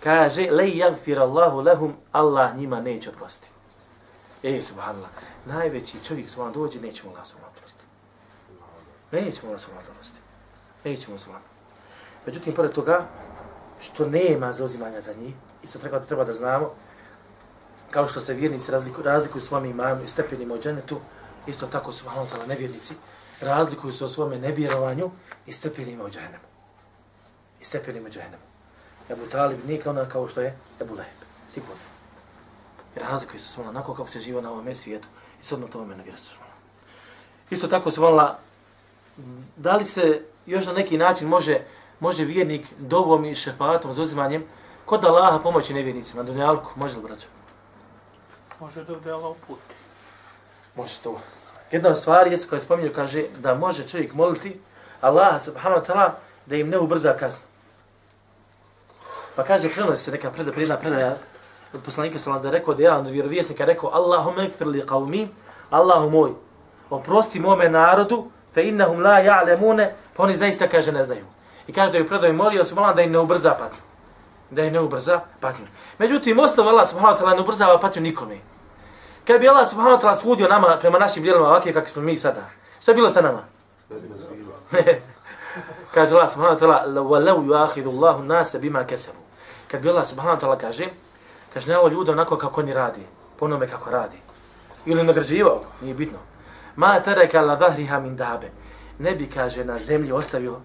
[0.03, 1.97] Kaže, le jagfir Allahu lahum.
[2.13, 3.49] Allah njima neće oprosti.
[4.43, 5.11] E, subhanallah.
[5.47, 7.85] Najveći čovjek s dođe, neće mu Allah s oprosti.
[9.13, 10.19] Nećemo Allah s oprosti.
[10.85, 11.54] Nećemo.
[12.27, 13.07] Međutim, pored toga,
[13.81, 16.71] što nema zauzimanja za njih, isto treba da treba da znamo,
[17.91, 21.01] kao što se vjernici razliku, razlikuju svome imanu i stepenima u dženetu,
[21.47, 22.95] isto tako su malo nevjernici,
[23.41, 25.11] razlikuju se o svome nevjerovanju
[25.47, 26.45] i stepenima u dženemu.
[27.61, 28.43] I stepenima u dženemu.
[29.11, 31.19] Ebu Talib nije kao ona kao što je Ebu Leheb.
[31.49, 31.83] Sigurno.
[32.97, 35.09] I razlikuju se svome onako kako se živo na ovom svijetu
[35.43, 36.39] i sodno tome nevjerstvo.
[37.51, 38.39] Isto tako se volila,
[39.57, 41.61] da li se još na neki način može
[42.01, 44.45] može vjernik dovom i šefatom, zauzimanjem,
[44.85, 47.27] kod Allaha pomoći nevjernicima, na dunjalku, može li braćo?
[48.61, 49.75] Može da da Allah uputi.
[50.77, 51.21] Može to.
[51.71, 54.61] Jedna od stvari je koja spominju, kaže da može čovjek moliti
[55.01, 56.11] Allaha subhanahu wa ta'ala
[56.47, 57.41] da im ne ubrza kaznu.
[59.37, 61.17] Pa kaže, krenuo se neka preda, prijedna predaja
[61.73, 64.83] od poslanika sallam da je rekao, da je jedan od vjerovjesnika rekao, Allahu mekfir li
[64.83, 65.29] qavmi,
[65.71, 66.31] Allahu moj,
[66.91, 71.25] oprosti mome narodu, fe innahum la ja'lemune, pa oni zaista kaže ne znaju.
[71.68, 73.82] I kaže da je predao i molio se da im ne ubrza patnju.
[74.50, 75.66] Da im ne ubrza patnju.
[75.98, 78.38] Međutim, ostalo Allah subhanahu wa ta'ala ne ubrzava patnju nikome.
[79.28, 82.20] Kad bi Allah subhanahu wa ta'ala sudio nama prema našim dijelima ovakve kakvi smo mi
[82.20, 82.42] sada,
[82.82, 83.44] šta je bilo sa nama?
[85.94, 89.14] kaže Allah subhanahu wa ta'ala وَلَوْ يُعَخِذُ اللَّهُ نَاسَ بِمَا كَسَبُ
[89.68, 90.90] Kad bi Allah subhanahu wa ta'ala kaže,
[91.54, 93.06] kaže ne ovo ljude onako kako oni radi,
[93.38, 94.18] po onome kako radi.
[94.86, 96.18] Ili nagrađivao, nije bitno.
[96.76, 98.52] Ma tereka la dhahriha min dabe.
[99.00, 100.60] Ne bi, kaže, na zemlji ostavio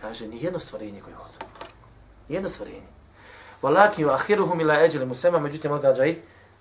[0.00, 1.38] Kaže, ni jedno stvarenje koje hodu.
[2.28, 2.86] Jedno stvarenje.
[3.62, 6.16] Walakin ju ahiruhum ila eđeli musema, međutim odgađa i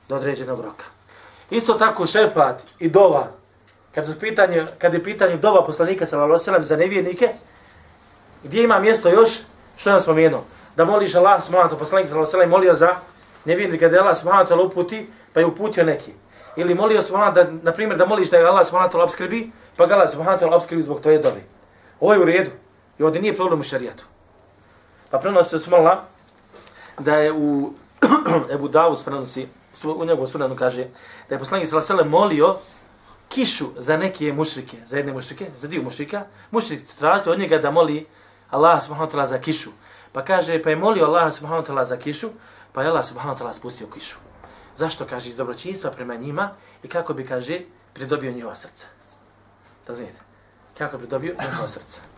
[0.10, 0.86] do određenog roka.
[1.50, 3.28] Isto tako šefat i dova,
[3.96, 7.30] kad, su pitanje, kad je pitanje dova poslanika sallallahu za nevjernike,
[8.44, 9.30] gdje ima mjesto još,
[9.78, 10.44] što nam spomenuo?
[10.76, 12.96] Da moliš Allah subhanahu wa poslanik sallallahu alejhi molio za
[13.46, 16.12] nevjernike da Allah subhanahu wa uputi, pa je uputio neki.
[16.56, 19.86] Ili molio subhanahu da na primjer da moliš da je Allah subhanahu wa obskrbi, pa
[19.86, 21.42] ga Allah subhanahu wa obskrbi zbog tvoje dove.
[22.00, 22.52] Ovo je u redu.
[23.00, 24.06] I ovdje nije problem u šarijatu.
[25.10, 26.04] Pa prenosi se smola
[27.00, 27.74] da je u
[28.54, 29.48] Ebu Davud prenosi,
[29.84, 30.88] u njegovu sunanu kaže
[31.30, 32.04] da je poslanik s.a.v.
[32.04, 32.56] molio
[33.30, 37.72] kišu za neke mušrike, za jedne mušrike, za dio mušrika, mušrik tražio od njega da
[37.72, 38.06] moli
[38.50, 39.70] Allah subhanahu wa ta'ala za kišu.
[40.12, 42.30] Pa kaže, pa je molio Allah subhanahu wa ta'ala za kišu,
[42.72, 44.16] pa je Allah subhanahu wa ta'ala spustio kišu.
[44.76, 46.50] Zašto kaže iz dobročinstva prema njima
[46.84, 47.62] i kako bi kaže
[47.94, 48.88] pridobio njihova srca.
[49.88, 50.20] Razumijete?
[50.78, 52.17] Kako bi pridobio njihova srca.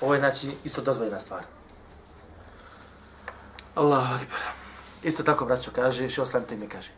[0.00, 1.42] Ovo je znači isto dozvoljena stvar.
[3.74, 4.40] Allahu akbar.
[5.02, 6.90] Isto tako, braćo, kaže, še oslam te mi kaže.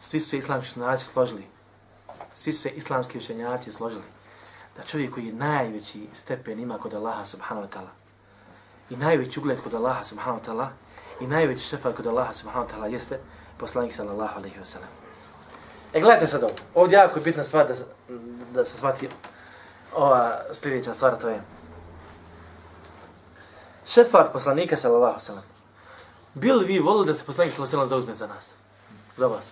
[0.00, 1.46] Svi su islamski učenjaci složili.
[2.34, 4.04] Svi su se islamski učenjaci složili.
[4.76, 7.92] Da čovjek koji je najveći stepen ima kod Allaha subhanahu wa ta'ala.
[8.90, 10.68] I najveći ugled kod Allaha subhanahu wa ta'ala.
[11.20, 13.18] I najveći šefat kod Allaha subhanahu wa ta'ala jeste
[13.58, 14.88] poslanik sallallahu alaihi wa sallam.
[15.92, 16.54] E, gledajte sad ovo.
[16.74, 17.74] Ovdje jako je bitna stvar da,
[18.52, 19.08] da se shvati
[19.94, 21.42] ova sljedeća stvar, to je
[23.86, 25.44] šefat poslanika, sallallahu sallam.
[26.34, 28.50] Bil vi volili da se poslanik, sallallahu sallam, zauzme za nas?
[29.16, 29.44] Za vas?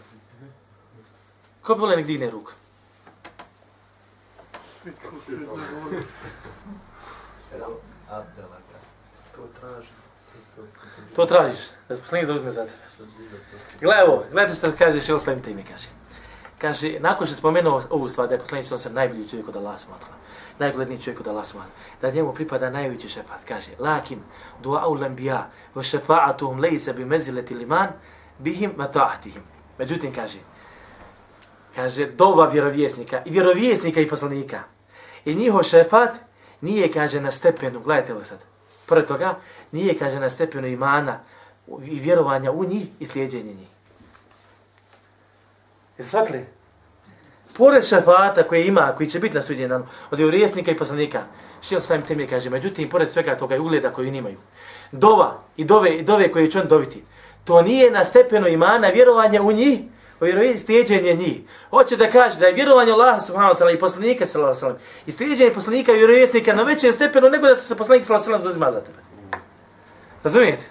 [1.62, 2.52] Ko bi volio nek digne ruku?
[4.64, 6.02] Svi ču, svi zadovoljni.
[9.36, 9.88] To traži.
[11.16, 12.76] To tražiš, da se poslanik zauzme za tebe.
[13.80, 15.99] Gledaj ovo, gledajte što kaže še oslavim ime, kaže.
[16.60, 19.56] Kaže, nakon što je spomenuo ovu stvar, da je poslanik sallallahu sam najbolji čovjek od
[19.56, 20.08] Allah smatra,
[20.58, 21.70] najgledniji čovjek od Allah smatra,
[22.00, 24.18] da njemu pripada najveći šefat, kaže, lakin
[24.62, 27.88] dua'u lambija wa šefa'atuhum lejse bi mezileti liman
[28.38, 29.40] bihim wa ta'atihim.
[29.78, 30.38] Međutim, kaže,
[31.74, 34.62] kaže, dova vjerovjesnika i vjerovjesnika i poslanika.
[35.24, 36.16] I njihov šefat
[36.60, 38.44] nije, kaže, na stepenu, gledajte ovo sad,
[38.86, 39.34] pored toga,
[39.72, 41.20] nije, kaže, na stepenu imana
[41.84, 43.68] i vjerovanja u njih i slijedjenje njih.
[46.00, 46.44] Jeste shvatili?
[47.56, 51.22] Pored šefata koje ima, koji će biti na sudnjem danu, od vjerovjesnika i poslanika,
[51.62, 54.36] šeo samim tem je kaže, međutim, pored svega toga i ugleda koji imaju,
[54.92, 57.04] dova i dove, i dove koje će on doviti,
[57.44, 59.80] to nije na stepenu imana vjerovanje u njih,
[60.20, 61.40] o vjerovjesnika njih.
[61.70, 64.74] Hoće da kaže da je vjerovanje u Allaha subhanahu wa ta'ala i poslanika sallallahu alejhi
[64.74, 68.30] ve sellem i slijedjenje poslanika i vjerovjesnika na većem stepenu nego da se poslanik sallallahu
[68.30, 68.98] alejhi ve sellem zauzima za tebe.
[70.22, 70.66] Razumijete?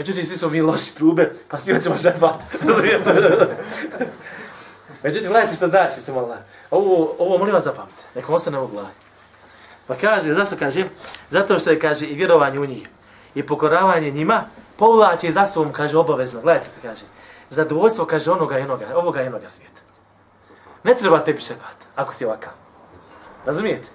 [0.00, 2.42] Međutim, svi smo mi loši trube, pa svi hoćemo šefat.
[5.04, 6.36] Međutim, gledajte što znači, se mola.
[6.70, 8.88] Ovo, ovo molim vas zapamtite, nekom ostane u glavi.
[9.86, 10.88] Pa kaže, zašto kažem?
[11.30, 12.88] Zato što je, kaže, i vjerovanje u njih
[13.34, 14.44] i pokoravanje njima
[14.76, 16.40] povlači za sobom, kaže, obavezno.
[16.40, 17.02] Gledajte što kaže.
[17.50, 19.80] Zadovoljstvo, kaže, onoga i onoga, ovoga i onoga svijeta.
[20.84, 22.52] Ne treba tebi šefat, ako si ovakav.
[23.46, 23.88] Razumijete?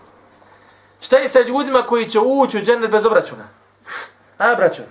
[1.02, 3.48] Šta je sa ljudima koji će ući u džennet bez obračuna?
[4.38, 4.82] A, braćo?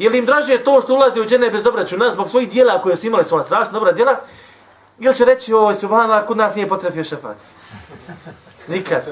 [0.00, 2.96] Je li im draže to što ulazi u džene bez obračuna zbog svojih dijela koje
[2.96, 4.20] su imali svoja strašna dobra dijela?
[4.98, 7.36] Ili će reći, ovo subhanallah, kod nas nije potrefio šefat?
[8.68, 9.02] Nikad.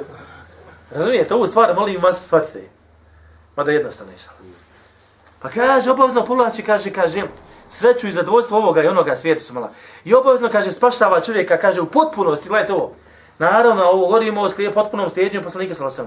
[0.90, 2.68] Razumijete, ovu stvar, molim vas, shvatite.
[3.57, 4.33] Mada jednostavno išla.
[5.42, 7.22] Pa kaže, obavezno povlači, kaže, kaže,
[7.70, 9.70] sreću i zadovoljstvo ovoga i onoga svijeta su mala.
[10.05, 12.94] I obavezno, kaže, spaštava čovjeka, kaže, u potpunosti, gledajte ovo.
[13.38, 16.05] Naravno, ovo govorimo o slijed, potpunom slijedjenju poslanika sa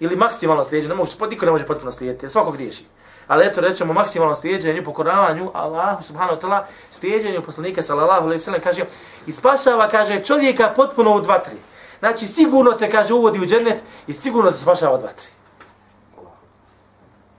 [0.00, 2.84] Ili maksimalno slijedjenju, ne može, niko ne može potpuno slijediti, svako griješi.
[3.26, 8.60] Ali eto, rećemo maksimalno slijedjenju, pokoravanju Allahu subhanahu wa ta'ala, slijedjenju poslanika sallallahu alaihi sallam,
[8.60, 8.84] kaže,
[9.26, 11.56] ispašava kaže, čovjeka potpuno u dva, tri.
[11.98, 15.26] Znači, sigurno te, kaže, uvodi u džennet i sigurno te spašava od dva, tri.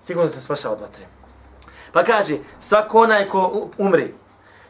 [0.04, 1.06] Sigurno te spašava od dva, tri.
[1.94, 4.14] Pa kaže, svako onaj ko umri,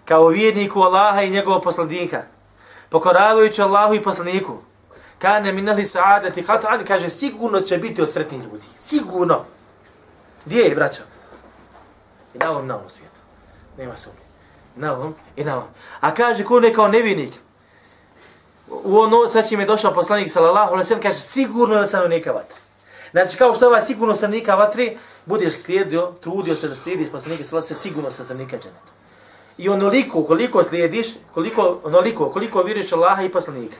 [0.06, 2.24] kao vjerniku Allaha i njegovog poslanika,
[2.90, 4.58] pokoravajući Allahu i poslaniku,
[5.20, 8.68] kane minali saadati hat'an, kaže, sigurno će biti od sretnih ljudi.
[8.80, 9.55] Sigurno.
[10.46, 11.02] Gdje je, braćo?
[12.34, 13.20] I na ovom, na ovom svijetu.
[13.78, 14.20] Nema sumnje.
[14.76, 15.68] Na ovom i na ovom.
[16.00, 17.34] A kaže, ko ne kao nevinik,
[18.68, 22.32] u ono, sad će mi je došao poslanik, sallallahu alaihi sallam, kaže, sigurno je stanovnika
[22.32, 22.58] vatre.
[23.12, 24.94] Znači, kao što ovaj sigurno stanovnika vatre,
[25.26, 28.92] budeš slijedio, trudio se da slijediš poslanika, sallallahu alaihi sallam, sigurno stanovnika dženeta.
[29.58, 33.78] I onoliko, koliko slijediš, koliko, onoliko, koliko vjeruješ Allaha i poslanika,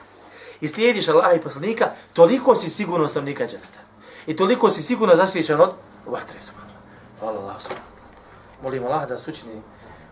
[0.60, 3.80] i slijediš Allaha i poslanika, toliko si sigurno stanovnika dženeta.
[4.26, 5.74] I toliko si sigurno zaštićen od
[6.06, 6.42] vatre.
[6.42, 6.76] subhanallah.
[7.20, 7.92] Hvala Allah, subhanallah.
[8.62, 9.62] Molim Allah da nas učini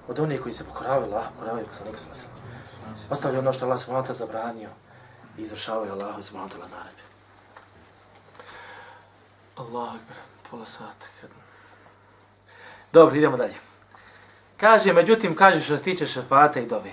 [0.09, 2.26] od onih koji se pokoravaju Allah, pokoravaju poslanika sa alaihi.
[3.11, 4.68] Ostavljaju ono što Allah subhanahu ta'ala zabranio
[5.38, 7.02] i izvršavaju Allahu subhanahu wa ta'ala naredbe.
[9.57, 10.16] Allahu akbar,
[10.50, 11.07] pola sata.
[11.20, 11.30] kad-
[12.92, 13.54] Dobro, idemo dalje.
[14.57, 16.92] Kaže, međutim, kaže što se tiče šefata i dove.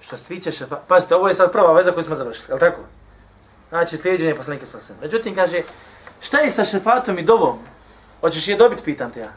[0.00, 2.60] Što se tiče šefata, pazite, ovo je sad prva veza koju smo završili, je li
[2.60, 2.80] tako?
[3.68, 4.94] Znači, slijedjenje poslanika sa sve.
[5.00, 5.62] Međutim, kaže,
[6.20, 7.58] šta je sa šefatom i dovom?
[8.20, 9.32] Hoćeš je dobiti, pitam te ja.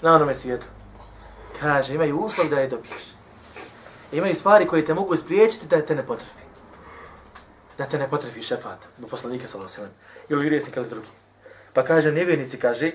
[0.00, 0.66] Na onome svijetu.
[1.60, 3.02] Kaže, imaju uslov da je dobiješ.
[4.12, 6.42] Imaju stvari koje te mogu spriječiti da te ne potrefi.
[7.78, 9.88] Da te ne potrefi šefat, do poslanika sa sve.
[10.28, 11.08] Ili vjerovjesnik ili drugi.
[11.72, 12.92] Pa kaže, nevjernici, kaže,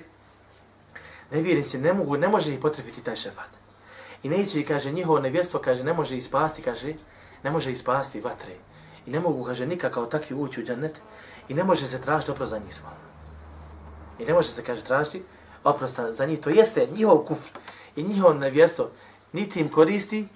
[1.31, 3.49] nevjernici ne mogu, ne može ih potrefiti taj šefat.
[4.23, 6.93] I neće, kaže, njihovo nevjerstvo, kaže, ne može ispasti, kaže,
[7.43, 8.53] ne može ispasti vatre.
[9.05, 11.01] I ne mogu, kaže, nikako takvi ući u džennet.
[11.49, 12.89] I ne može se tražiti oprost za njih sva.
[14.19, 15.23] I ne može se, kaže, tražiti
[15.63, 16.39] oprosta za njih.
[16.39, 17.49] To jeste njihov kufr
[17.95, 18.91] i njihov nevjesto.
[19.33, 20.27] niti im koristi,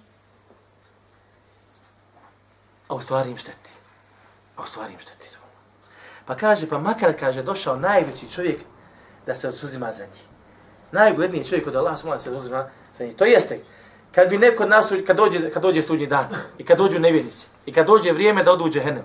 [2.87, 3.71] a u stvari im šteti.
[4.57, 5.21] A u stvari im šteti.
[6.25, 8.61] Pa kaže, pa makar, kaže, došao najveći čovjek
[9.25, 10.23] da se suzima za njih.
[10.91, 13.15] Najugledniji čovjek od Allah smala se uzima za njih.
[13.15, 13.59] To jeste,
[14.11, 16.25] kad bi neko od nas, kad dođe, kad dođe sudnji dan,
[16.57, 19.03] i kad dođu nevjernici, i kad dođe vrijeme da odu u džehennem,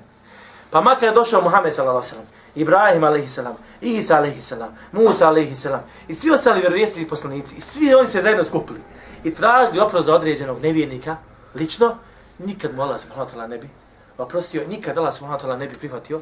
[0.71, 4.69] Pa makar je došao Muhammed sallallahu alejhi ve sellem, Ibrahim alejhi selam, Isa alejhi selam,
[4.93, 8.81] Musa alejhi selam i svi ostali vjerovjesni poslanici i svi oni se zajedno skupili
[9.25, 11.17] i tražili oprost za određenog nevjernika
[11.55, 11.97] lično,
[12.39, 13.69] nikad mu Allah subhanahu wa ne bi
[14.19, 16.21] oprostio, nikad Allah subhanahu wa ne bi prihvatio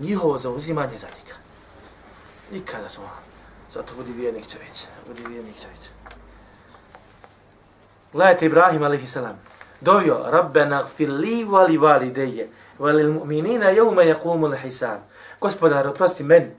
[0.00, 1.36] njihovo zauzimanje za njega.
[2.52, 3.00] Nikada su
[3.72, 4.76] Zato budi vjernik čovječ.
[5.08, 5.80] Budi vjernik čovječ.
[8.12, 9.16] Gledajte Ibrahim a.s.
[9.80, 12.10] Dovio, Rabbena gfirli vali vali
[12.78, 14.98] deje, mu'minina jevme jakumu hisab.
[15.40, 16.50] Gospodar, oprosti meni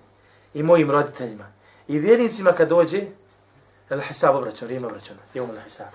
[0.53, 1.45] i mojim roditeljima.
[1.88, 3.01] I vjernicima kad dođe,
[3.89, 5.88] el hisab obraćan, vrijeme obraćan, jevme hisab.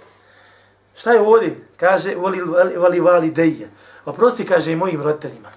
[0.97, 1.57] Šta je ovdje?
[1.77, 3.70] Kaže, vali vali, vali, vali deje.
[4.05, 5.49] Oprosti, kaže, i mojim roditeljima.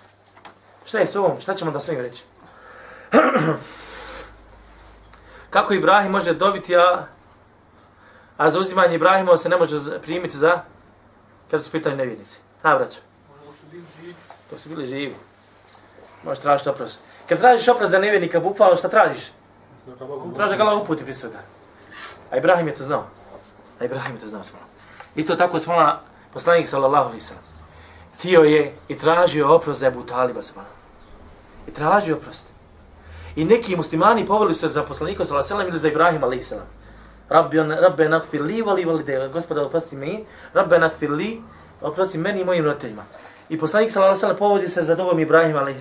[0.86, 1.41] Šta je s ovom?
[1.41, 2.24] Šta ćemo da sve reći?
[5.49, 7.07] Kako Ibrahim može dobiti, a,
[8.38, 10.61] a za uzimanje Ibrahima se ne može primiti za
[11.51, 12.38] kad su pitanje nevjernici.
[12.61, 12.99] Ha, braćo.
[13.30, 14.16] Možda su bili živi.
[16.23, 16.99] Možeš tražiti oprost.
[17.29, 19.31] Kad tražiš oprost za nevjernika, bukvalno šta tražiš?
[20.35, 21.37] Traži ga Allah uputi prije svega.
[22.31, 23.05] A Ibrahim je to znao.
[23.79, 24.65] A Ibrahim je to znao smalo.
[25.15, 26.01] Isto tako smala
[26.33, 27.43] poslanik sallallahu alaihi sallam.
[28.21, 30.67] Tio je i tražio oprost za Ebu Taliba smalo.
[31.67, 32.45] I tražio oprost.
[33.35, 36.55] I neki muslimani poveli se za poslanika sallallahu alejhi ili za Ibrahim alejhi
[37.29, 41.41] Rabbi rabbe nakfir li vali vali de gospoda oprosti mi rabbe nakfir li
[41.81, 43.03] oprosti meni i mojim roditeljima
[43.49, 45.79] i poslanik sallallahu alejhi povodi se za dovom Ibrahim alejhi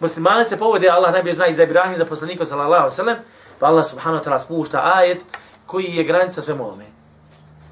[0.00, 3.22] muslimani se povode Allah najbolje zna i za Ibrahim za poslanika sallallahu alejhi ve
[3.58, 5.24] pa Allah subhanahu wa taala spušta ajet
[5.66, 6.84] koji je granica sve ovome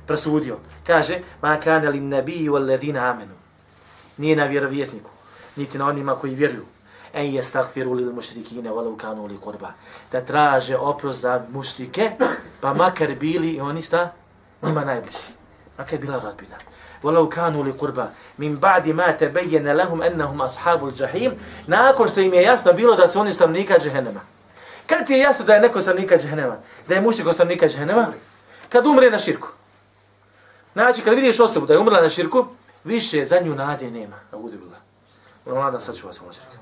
[0.06, 0.58] presudio.
[0.86, 3.34] Kaže ma kana lin nabiyyi wal ladina amanu.
[4.16, 5.10] Nije na vjerovjesniku
[5.56, 6.64] niti na onima koji vjeruju.
[7.12, 9.72] En yastaghfiru lil mushrikina walau kanu li qurba.
[10.12, 12.10] Da traže oprost za mušrike
[12.60, 14.12] pa makar bili i oni šta?
[14.62, 15.32] Njima najbliži.
[15.78, 16.56] Makar bila rodbina
[17.02, 18.06] walau kanu li qurba.
[18.36, 21.32] Min ba'di ma tabayyana lahum annahum ashabul jahim.
[21.66, 24.20] Nakon što im je jasno bilo da su oni stanovnika džehennema
[24.86, 26.56] kad ti je jasno da je neko stanovnika džehennema
[26.88, 28.12] da je mušrik stanovnika džehennema
[28.68, 29.48] kad umre na širku.
[30.72, 32.46] Znači kad vidiš osobu da je umrla na širku
[32.84, 34.16] više za nju nade nema.
[34.32, 34.76] A uzibila
[35.70, 36.58] da sad ću vas širka.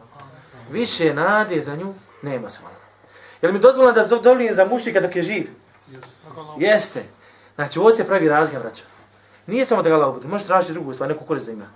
[0.70, 2.74] Više nade za nju nema se malo.
[3.43, 5.51] Je li mi dozvoljeno da dovolim za mušnika dok je živ?
[6.59, 7.03] Jeste.
[7.55, 8.84] Znači, ovo se pravi razga, braća.
[9.47, 11.66] Nije samo da ga Allah Može tražiti drugu stvar, neku korist da ima.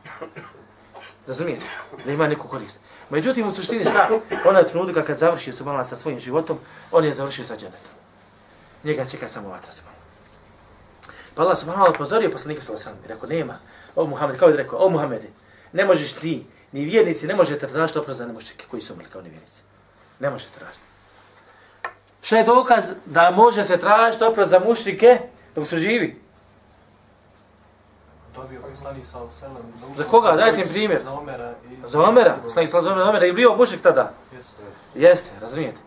[1.27, 1.65] Razumijete?
[2.05, 2.81] Da ima neku korist.
[3.11, 4.09] Međutim, u suštini šta?
[4.49, 6.59] Ona je trenutka kad završi se malo sa svojim životom,
[6.93, 7.95] on je završio sa dženetom.
[8.85, 9.97] Njega čeka samo vatra se malo.
[11.35, 13.59] Pa Allah se malo pozorio poslanika sa osam i rekao, nema.
[13.97, 15.29] O Muhammed, kao je rekao, o Muhammede,
[15.73, 19.23] ne možeš ti Ni vjernici ne možete tražiti oprost za nemuštike koji su umrli kao
[19.23, 19.63] nevjernici.
[20.19, 20.85] Ne možete tražiti.
[22.23, 25.19] Šta je dokaz da može se tražiti oprost za muštike
[25.55, 26.21] dok su živi?
[28.36, 29.74] Dobio poslanik sa Selem.
[29.96, 30.32] Za koga?
[30.32, 31.02] Dajte im primjer.
[31.04, 31.54] Za Omera.
[31.72, 31.88] I...
[31.88, 32.36] Za Omera.
[32.44, 33.26] Poslanik sa Omera.
[33.26, 34.12] I bio mušik tada?
[34.36, 34.62] Jeste.
[34.96, 35.80] Jeste, razumijete.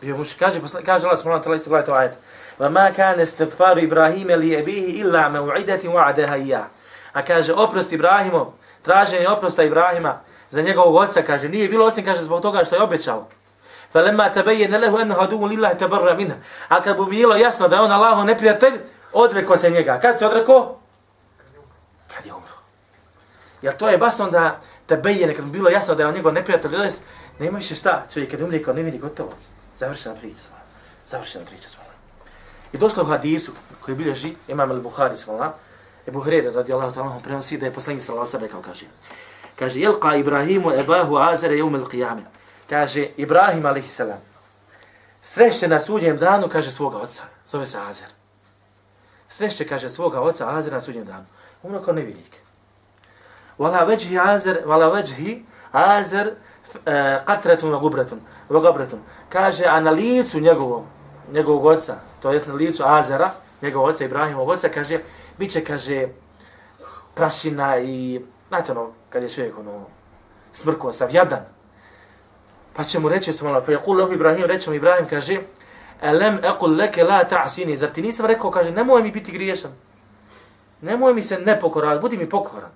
[0.00, 0.38] Bio mušik.
[0.38, 2.18] Kaže, kaže Allah subhanahu wa ta'ala isto gledajte ovaj ajet.
[2.58, 6.64] وَمَا كَانَ اسْتِغْفَارُ إِبْرَاهِيمَ لِيَبِيهِ إِلَّا مَوْعِدَةٍ وَعَدَهَا إِيَّهِ
[7.12, 8.52] A kaže, oprost Ibrahimov,
[8.82, 10.20] traženje oprosta Ibrahima
[10.50, 13.28] za njegovog oca, kaže, nije bilo osim, kaže, zbog toga što je obećao.
[13.92, 16.34] Falemma tabayyana lahu annahu aduwwun lillahi tabarra minha.
[16.68, 18.74] A kad bi bilo jasno da je on Allahov neprijatelj,
[19.13, 19.99] odrekao se njega.
[19.99, 20.79] Kad se odrekao?
[22.15, 22.53] Kad je umro.
[23.61, 24.59] Jer to je bas onda
[24.89, 26.89] tabayyana kad mu bilo jasno da je on njegov neprijatelj, da
[27.39, 28.05] nema više šta.
[28.13, 29.31] Čovjek kad umre kao nevini gotovo.
[29.77, 30.43] Završena priča.
[31.07, 31.69] Završena priča.
[32.73, 33.51] I došlo u hadisu
[33.81, 35.53] koji bilježi Imam al-Bukhari sallallahu
[36.07, 38.85] Ebu Hrede radijallahu ta'ala prenosi da je poslanik sallallahu alejhi rekao kaže
[39.55, 42.25] kaže yalqa Ibrahimu ebahu Azara yawm al-qiyamah
[42.69, 44.19] kaže Ibrahim alejhi salam
[45.21, 48.07] sreće na sudnjem danu kaže svoga oca zove se Azar
[49.33, 51.25] sreće kaže svoga oca Azara na sudnjem danu.
[51.63, 52.41] Ono kao nevidnik
[53.59, 56.31] wala wajhi Azar wala wajhi Azar
[57.25, 58.19] qatratun e, wa gubratun
[58.49, 60.85] wa gubratun kaže a na licu njegovom
[61.31, 63.31] njegovog oca to jest na licu Azara
[63.61, 64.99] njegovog oca Ibrahimovog oca kaže
[65.37, 66.07] bit će, kaže,
[67.15, 69.85] prašina i, znate ono, kad je čovjek ono,
[70.51, 71.45] smrko, sav jadan.
[72.73, 75.39] Pa će mu reći, su malo, fa jakul Ibrahim, reći mu Ibrahim, kaže,
[76.03, 79.71] elem ekul leke la ta'asini, zar ti nisam rekao, kaže, nemoj mi biti griješan.
[80.81, 82.71] Nemoj mi se ne pokorati, budi mi pokoran.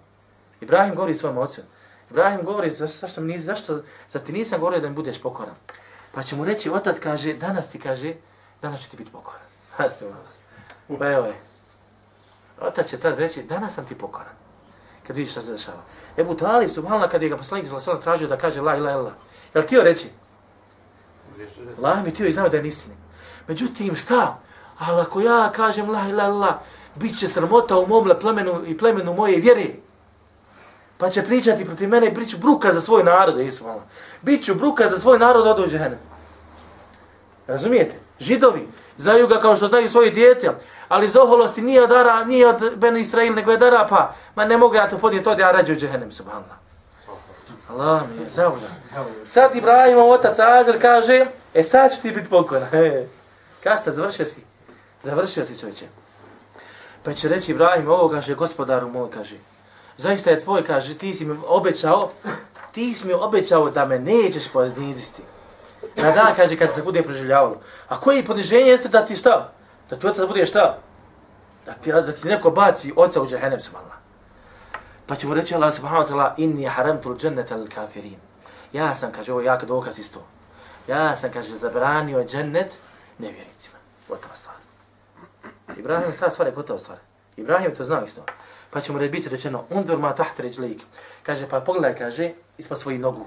[0.62, 1.64] Ibrahim govori svojom ocem.
[2.10, 5.56] Ibrahim govori, zašto, zašto, mi, zašto, zar ti nisam govorio da mi budeš pokoran?
[6.12, 8.14] Pa će mu reći, otac kaže, danas ti kaže,
[8.62, 9.42] danas će ti biti pokoran.
[11.00, 11.36] Pa evo je.
[12.62, 14.34] Otac će tad reći, danas sam ti pokoran.
[15.08, 15.84] Kad vidiš šta se dešava.
[16.18, 19.14] Ebu Talib, subhanallah, kad je ga poslanik za sallam tražio da kaže la ila ila.
[19.54, 20.10] Jel ti joj reći?
[21.78, 22.96] La mi ti joj znao da je istini.
[23.48, 24.40] Međutim, šta?
[24.78, 26.56] Ali ako ja kažem la ilaha illallah,
[26.96, 29.66] bit će sramota u mom plemenu i plemenu moje vjere.
[30.98, 33.84] Pa će pričati protiv mene i priču bruka za svoj narod, Isu Allah.
[34.22, 36.00] Biću bruka za svoj narod od uđehenem.
[37.48, 37.96] Razumijete?
[38.20, 38.68] Židovi
[38.98, 40.52] znaju ga kao što znaju svoje dijete,
[40.88, 44.14] ali zoholosti nije od, Ara, nije od Ben Israil, nego je od Arapa.
[44.36, 46.58] Ma ne mogu ja to podnijeti, od ja rađu u džehennem, subhanallah.
[47.70, 48.70] Allah mi je zaudan.
[49.26, 52.68] Sad Ibrahimov otac Azir kaže, e sad ću ti biti pokoran.
[53.64, 54.42] Kasta, završio si.
[55.02, 55.86] Završio si čovječe.
[57.04, 59.36] Pa će reći Ibrahim, ovo kaže, gospodaru moj, kaže,
[59.98, 62.10] zaista je tvoj, kaže, ti si mi obećao,
[62.72, 65.22] ti si mi obećao da me nećeš pozniditi.
[65.96, 67.62] Na dan, kaže, kad se bude proživljavalo.
[67.88, 69.54] A koji poniženje jeste da ti šta?
[69.90, 70.80] Da ti otac bude šta?
[71.66, 73.98] Da ti, da ti neko baci oca u džahenem, subhanallah.
[75.06, 78.20] Pa će mu reći Allah subhanahu wa ta'ala, inni haramtul dženneta al kafirin.
[78.74, 80.26] Ja sam, kaže, ovo jak dokaz isto.
[80.88, 82.74] Ja sam, kaže, zabranio džennet
[83.20, 83.78] nevjericima.
[84.08, 84.56] Gotova stvar.
[85.78, 86.98] Ibrahim, ta stvar je gotova stvar.
[87.38, 88.26] Ibrahim to znao isto.
[88.70, 90.82] Pa će mu biti rečeno, undur ma taht ređ lejk.
[91.24, 93.26] Kaže, pa pogledaj, kaže, ispod svoji nogu.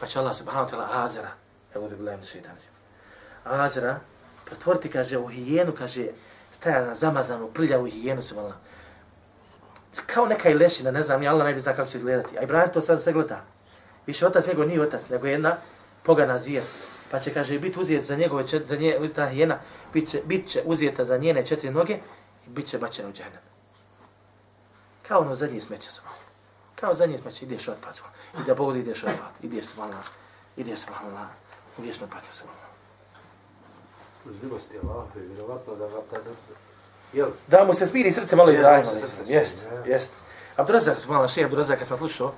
[0.00, 1.30] Pa će Allah subhanahu ta'ala Azera,
[1.74, 2.56] evo da bilajem da šeitan.
[3.44, 4.00] Azera,
[4.44, 6.06] pretvoriti, kaže, u hijenu, kaže,
[6.52, 8.56] staja na zamazanu, prljavu hijenu su vala.
[10.06, 12.38] Kao neka i lešina, ne znam, ni Allah najbolje zna kako će izgledati.
[12.38, 13.44] A Ibrahim to sad sve gleda.
[14.06, 15.56] Više otac nego nije otac, nego jedna
[16.02, 16.64] pogana zvijer.
[17.12, 19.58] Pa će, kaže, biti uzijet za njegove, čet, za nje, ta hijena,
[19.92, 21.98] bit će, bit će uzijeta za njene četiri noge
[22.46, 23.40] i bit će bačena u džahnem.
[25.08, 26.00] Kao ono zadnje smeće se.
[26.74, 28.00] Kao zadnje smeće, ideš otpad
[28.40, 29.72] I da Bog ideš otpad, ideš se
[30.56, 31.26] ideš se malo,
[31.78, 32.58] u vječnu patnju se malo.
[34.24, 36.30] Uz milosti Allah, je vjerovatno da ga da,
[37.12, 37.30] jel?
[37.46, 40.12] Da mu se smiri srce malo Ibrahima, da se jest, jest.
[40.56, 42.32] Abdurazak, subhanallah, šeji Abdurazak, kad sam slušao,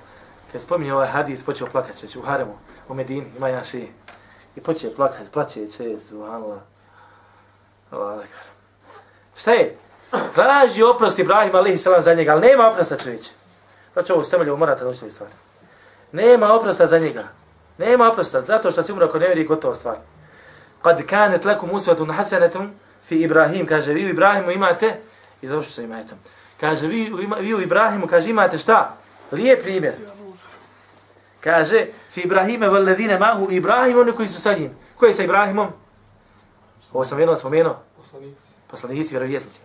[0.51, 2.57] kad spominje ovaj hadis, počeo plakat, u Haremu,
[2.89, 3.91] u Medini, ima jedan šeji.
[4.55, 6.59] I počeo plakati, plaće, će, subhanallah.
[7.91, 8.43] Allah, dakar.
[9.35, 9.77] Šta je?
[10.33, 13.31] Traži oprost Ibrahim alaihi salam za njega, ali nema oprosta čovječe.
[13.93, 15.33] Znači ovo stemelje, morate naučiti stvari.
[16.11, 17.23] Nema oprosta za njega.
[17.77, 19.95] Nema oprosta, zato što si umro ako ne vjeri gotova stvar.
[20.81, 22.71] Kad kanet lakum usvatun hasanetum
[23.07, 24.99] fi Ibrahim, kaže, vi u Ibrahimu imate,
[25.41, 26.15] i završu se imate.
[26.59, 28.97] Kaže, vi, vi u Ibrahimu, kaže, imate šta?
[29.31, 29.93] Lijep primjer.
[31.45, 34.71] Kaže, fi Ibrahime valedine mahu Ibrahim, oni koji su sa njim.
[34.97, 35.67] Koji je sa Ibrahimom?
[36.93, 37.75] Ovo sam jedno spomenuo.
[38.67, 39.61] Poslanici, vjerovjesnici.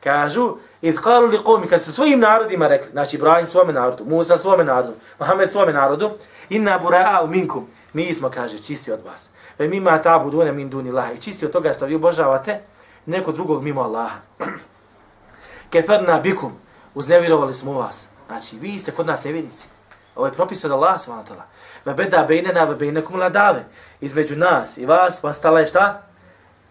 [0.00, 4.38] Kažu, id qalu li qawmi, kad su svojim narodima rekli, znači Ibrahim svome narodu, Musa
[4.38, 6.10] svome narodu, Muhammed svome narodu,
[6.48, 9.30] inna bura'a minkum, mi smo, kaže, čisti od vas.
[9.58, 11.12] Ve mima ta budune min duni laha.
[11.12, 12.60] I čisti od toga što vi obožavate
[13.06, 14.16] neko drugog mimo Allaha.
[15.70, 16.52] Keferna bikum,
[16.94, 18.06] uznevjerovali smo vas.
[18.26, 19.71] Znači, vi ste kod nas nevjednici.
[20.16, 21.42] Ovo je propis od Allaha, subhanahu wa ta'ala.
[21.84, 23.64] Ve beda bejnena, ve bejnekum ladave.
[24.00, 26.02] Između nas i vas nastala je šta?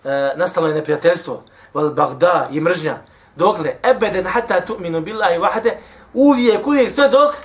[0.04, 1.44] E, nastalo je neprijateljstvo.
[1.74, 2.98] Val bagda i mržnja.
[3.36, 5.72] Dokle, ebeden hata tu'minu billahi wahde,
[6.14, 7.36] uvijek, uvijek, sve dok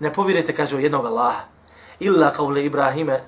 [0.00, 1.40] ne povjerite, kaže, u jednog Allaha.
[2.00, 3.20] Illa kavle Ibrahime,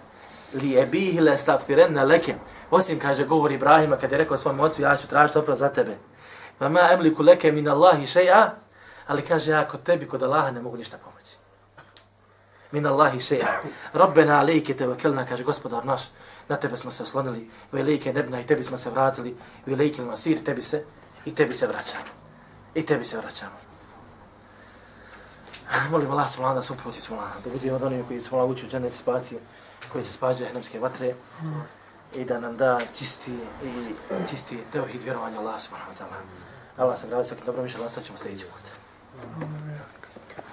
[0.54, 2.34] li ebihi le stakfirenna leke.
[2.70, 5.96] Osim, kaže, govor Ibrahima, kad je rekao svom ocu, ja ću tražiti oprost za tebe.
[6.60, 8.54] Ma emliku leke min Allahi šeja,
[9.06, 11.45] ali kaže, ja kod tebi, kod Allaha ne mogu ništa pomoći.
[12.72, 13.60] Min Allahi šeja.
[13.92, 16.10] Rabbena alejke te vakelna, kaže, gospodar naš,
[16.48, 19.36] na tebe smo se oslonili, velike nebna i tebi smo se vratili,
[19.66, 20.84] velike masir, tebi se,
[21.24, 22.10] i tebi se vraćamo.
[22.74, 23.56] I tebi se vraćamo.
[25.90, 28.68] Molim Allah subhanahu da se uputi subhanahu, da budemo od onih koji su Allah učio
[28.68, 29.38] džennet spasi,
[29.92, 31.14] koji će spati džahnemske vatre
[32.14, 33.32] i da nam da čisti
[33.64, 33.94] i
[34.30, 36.18] čisti teuhid vjerovanja Allah subhanahu wa ta'ala.
[36.76, 38.62] Allah sam gradio svakim dobrom više, Allah ćemo sljedeći put.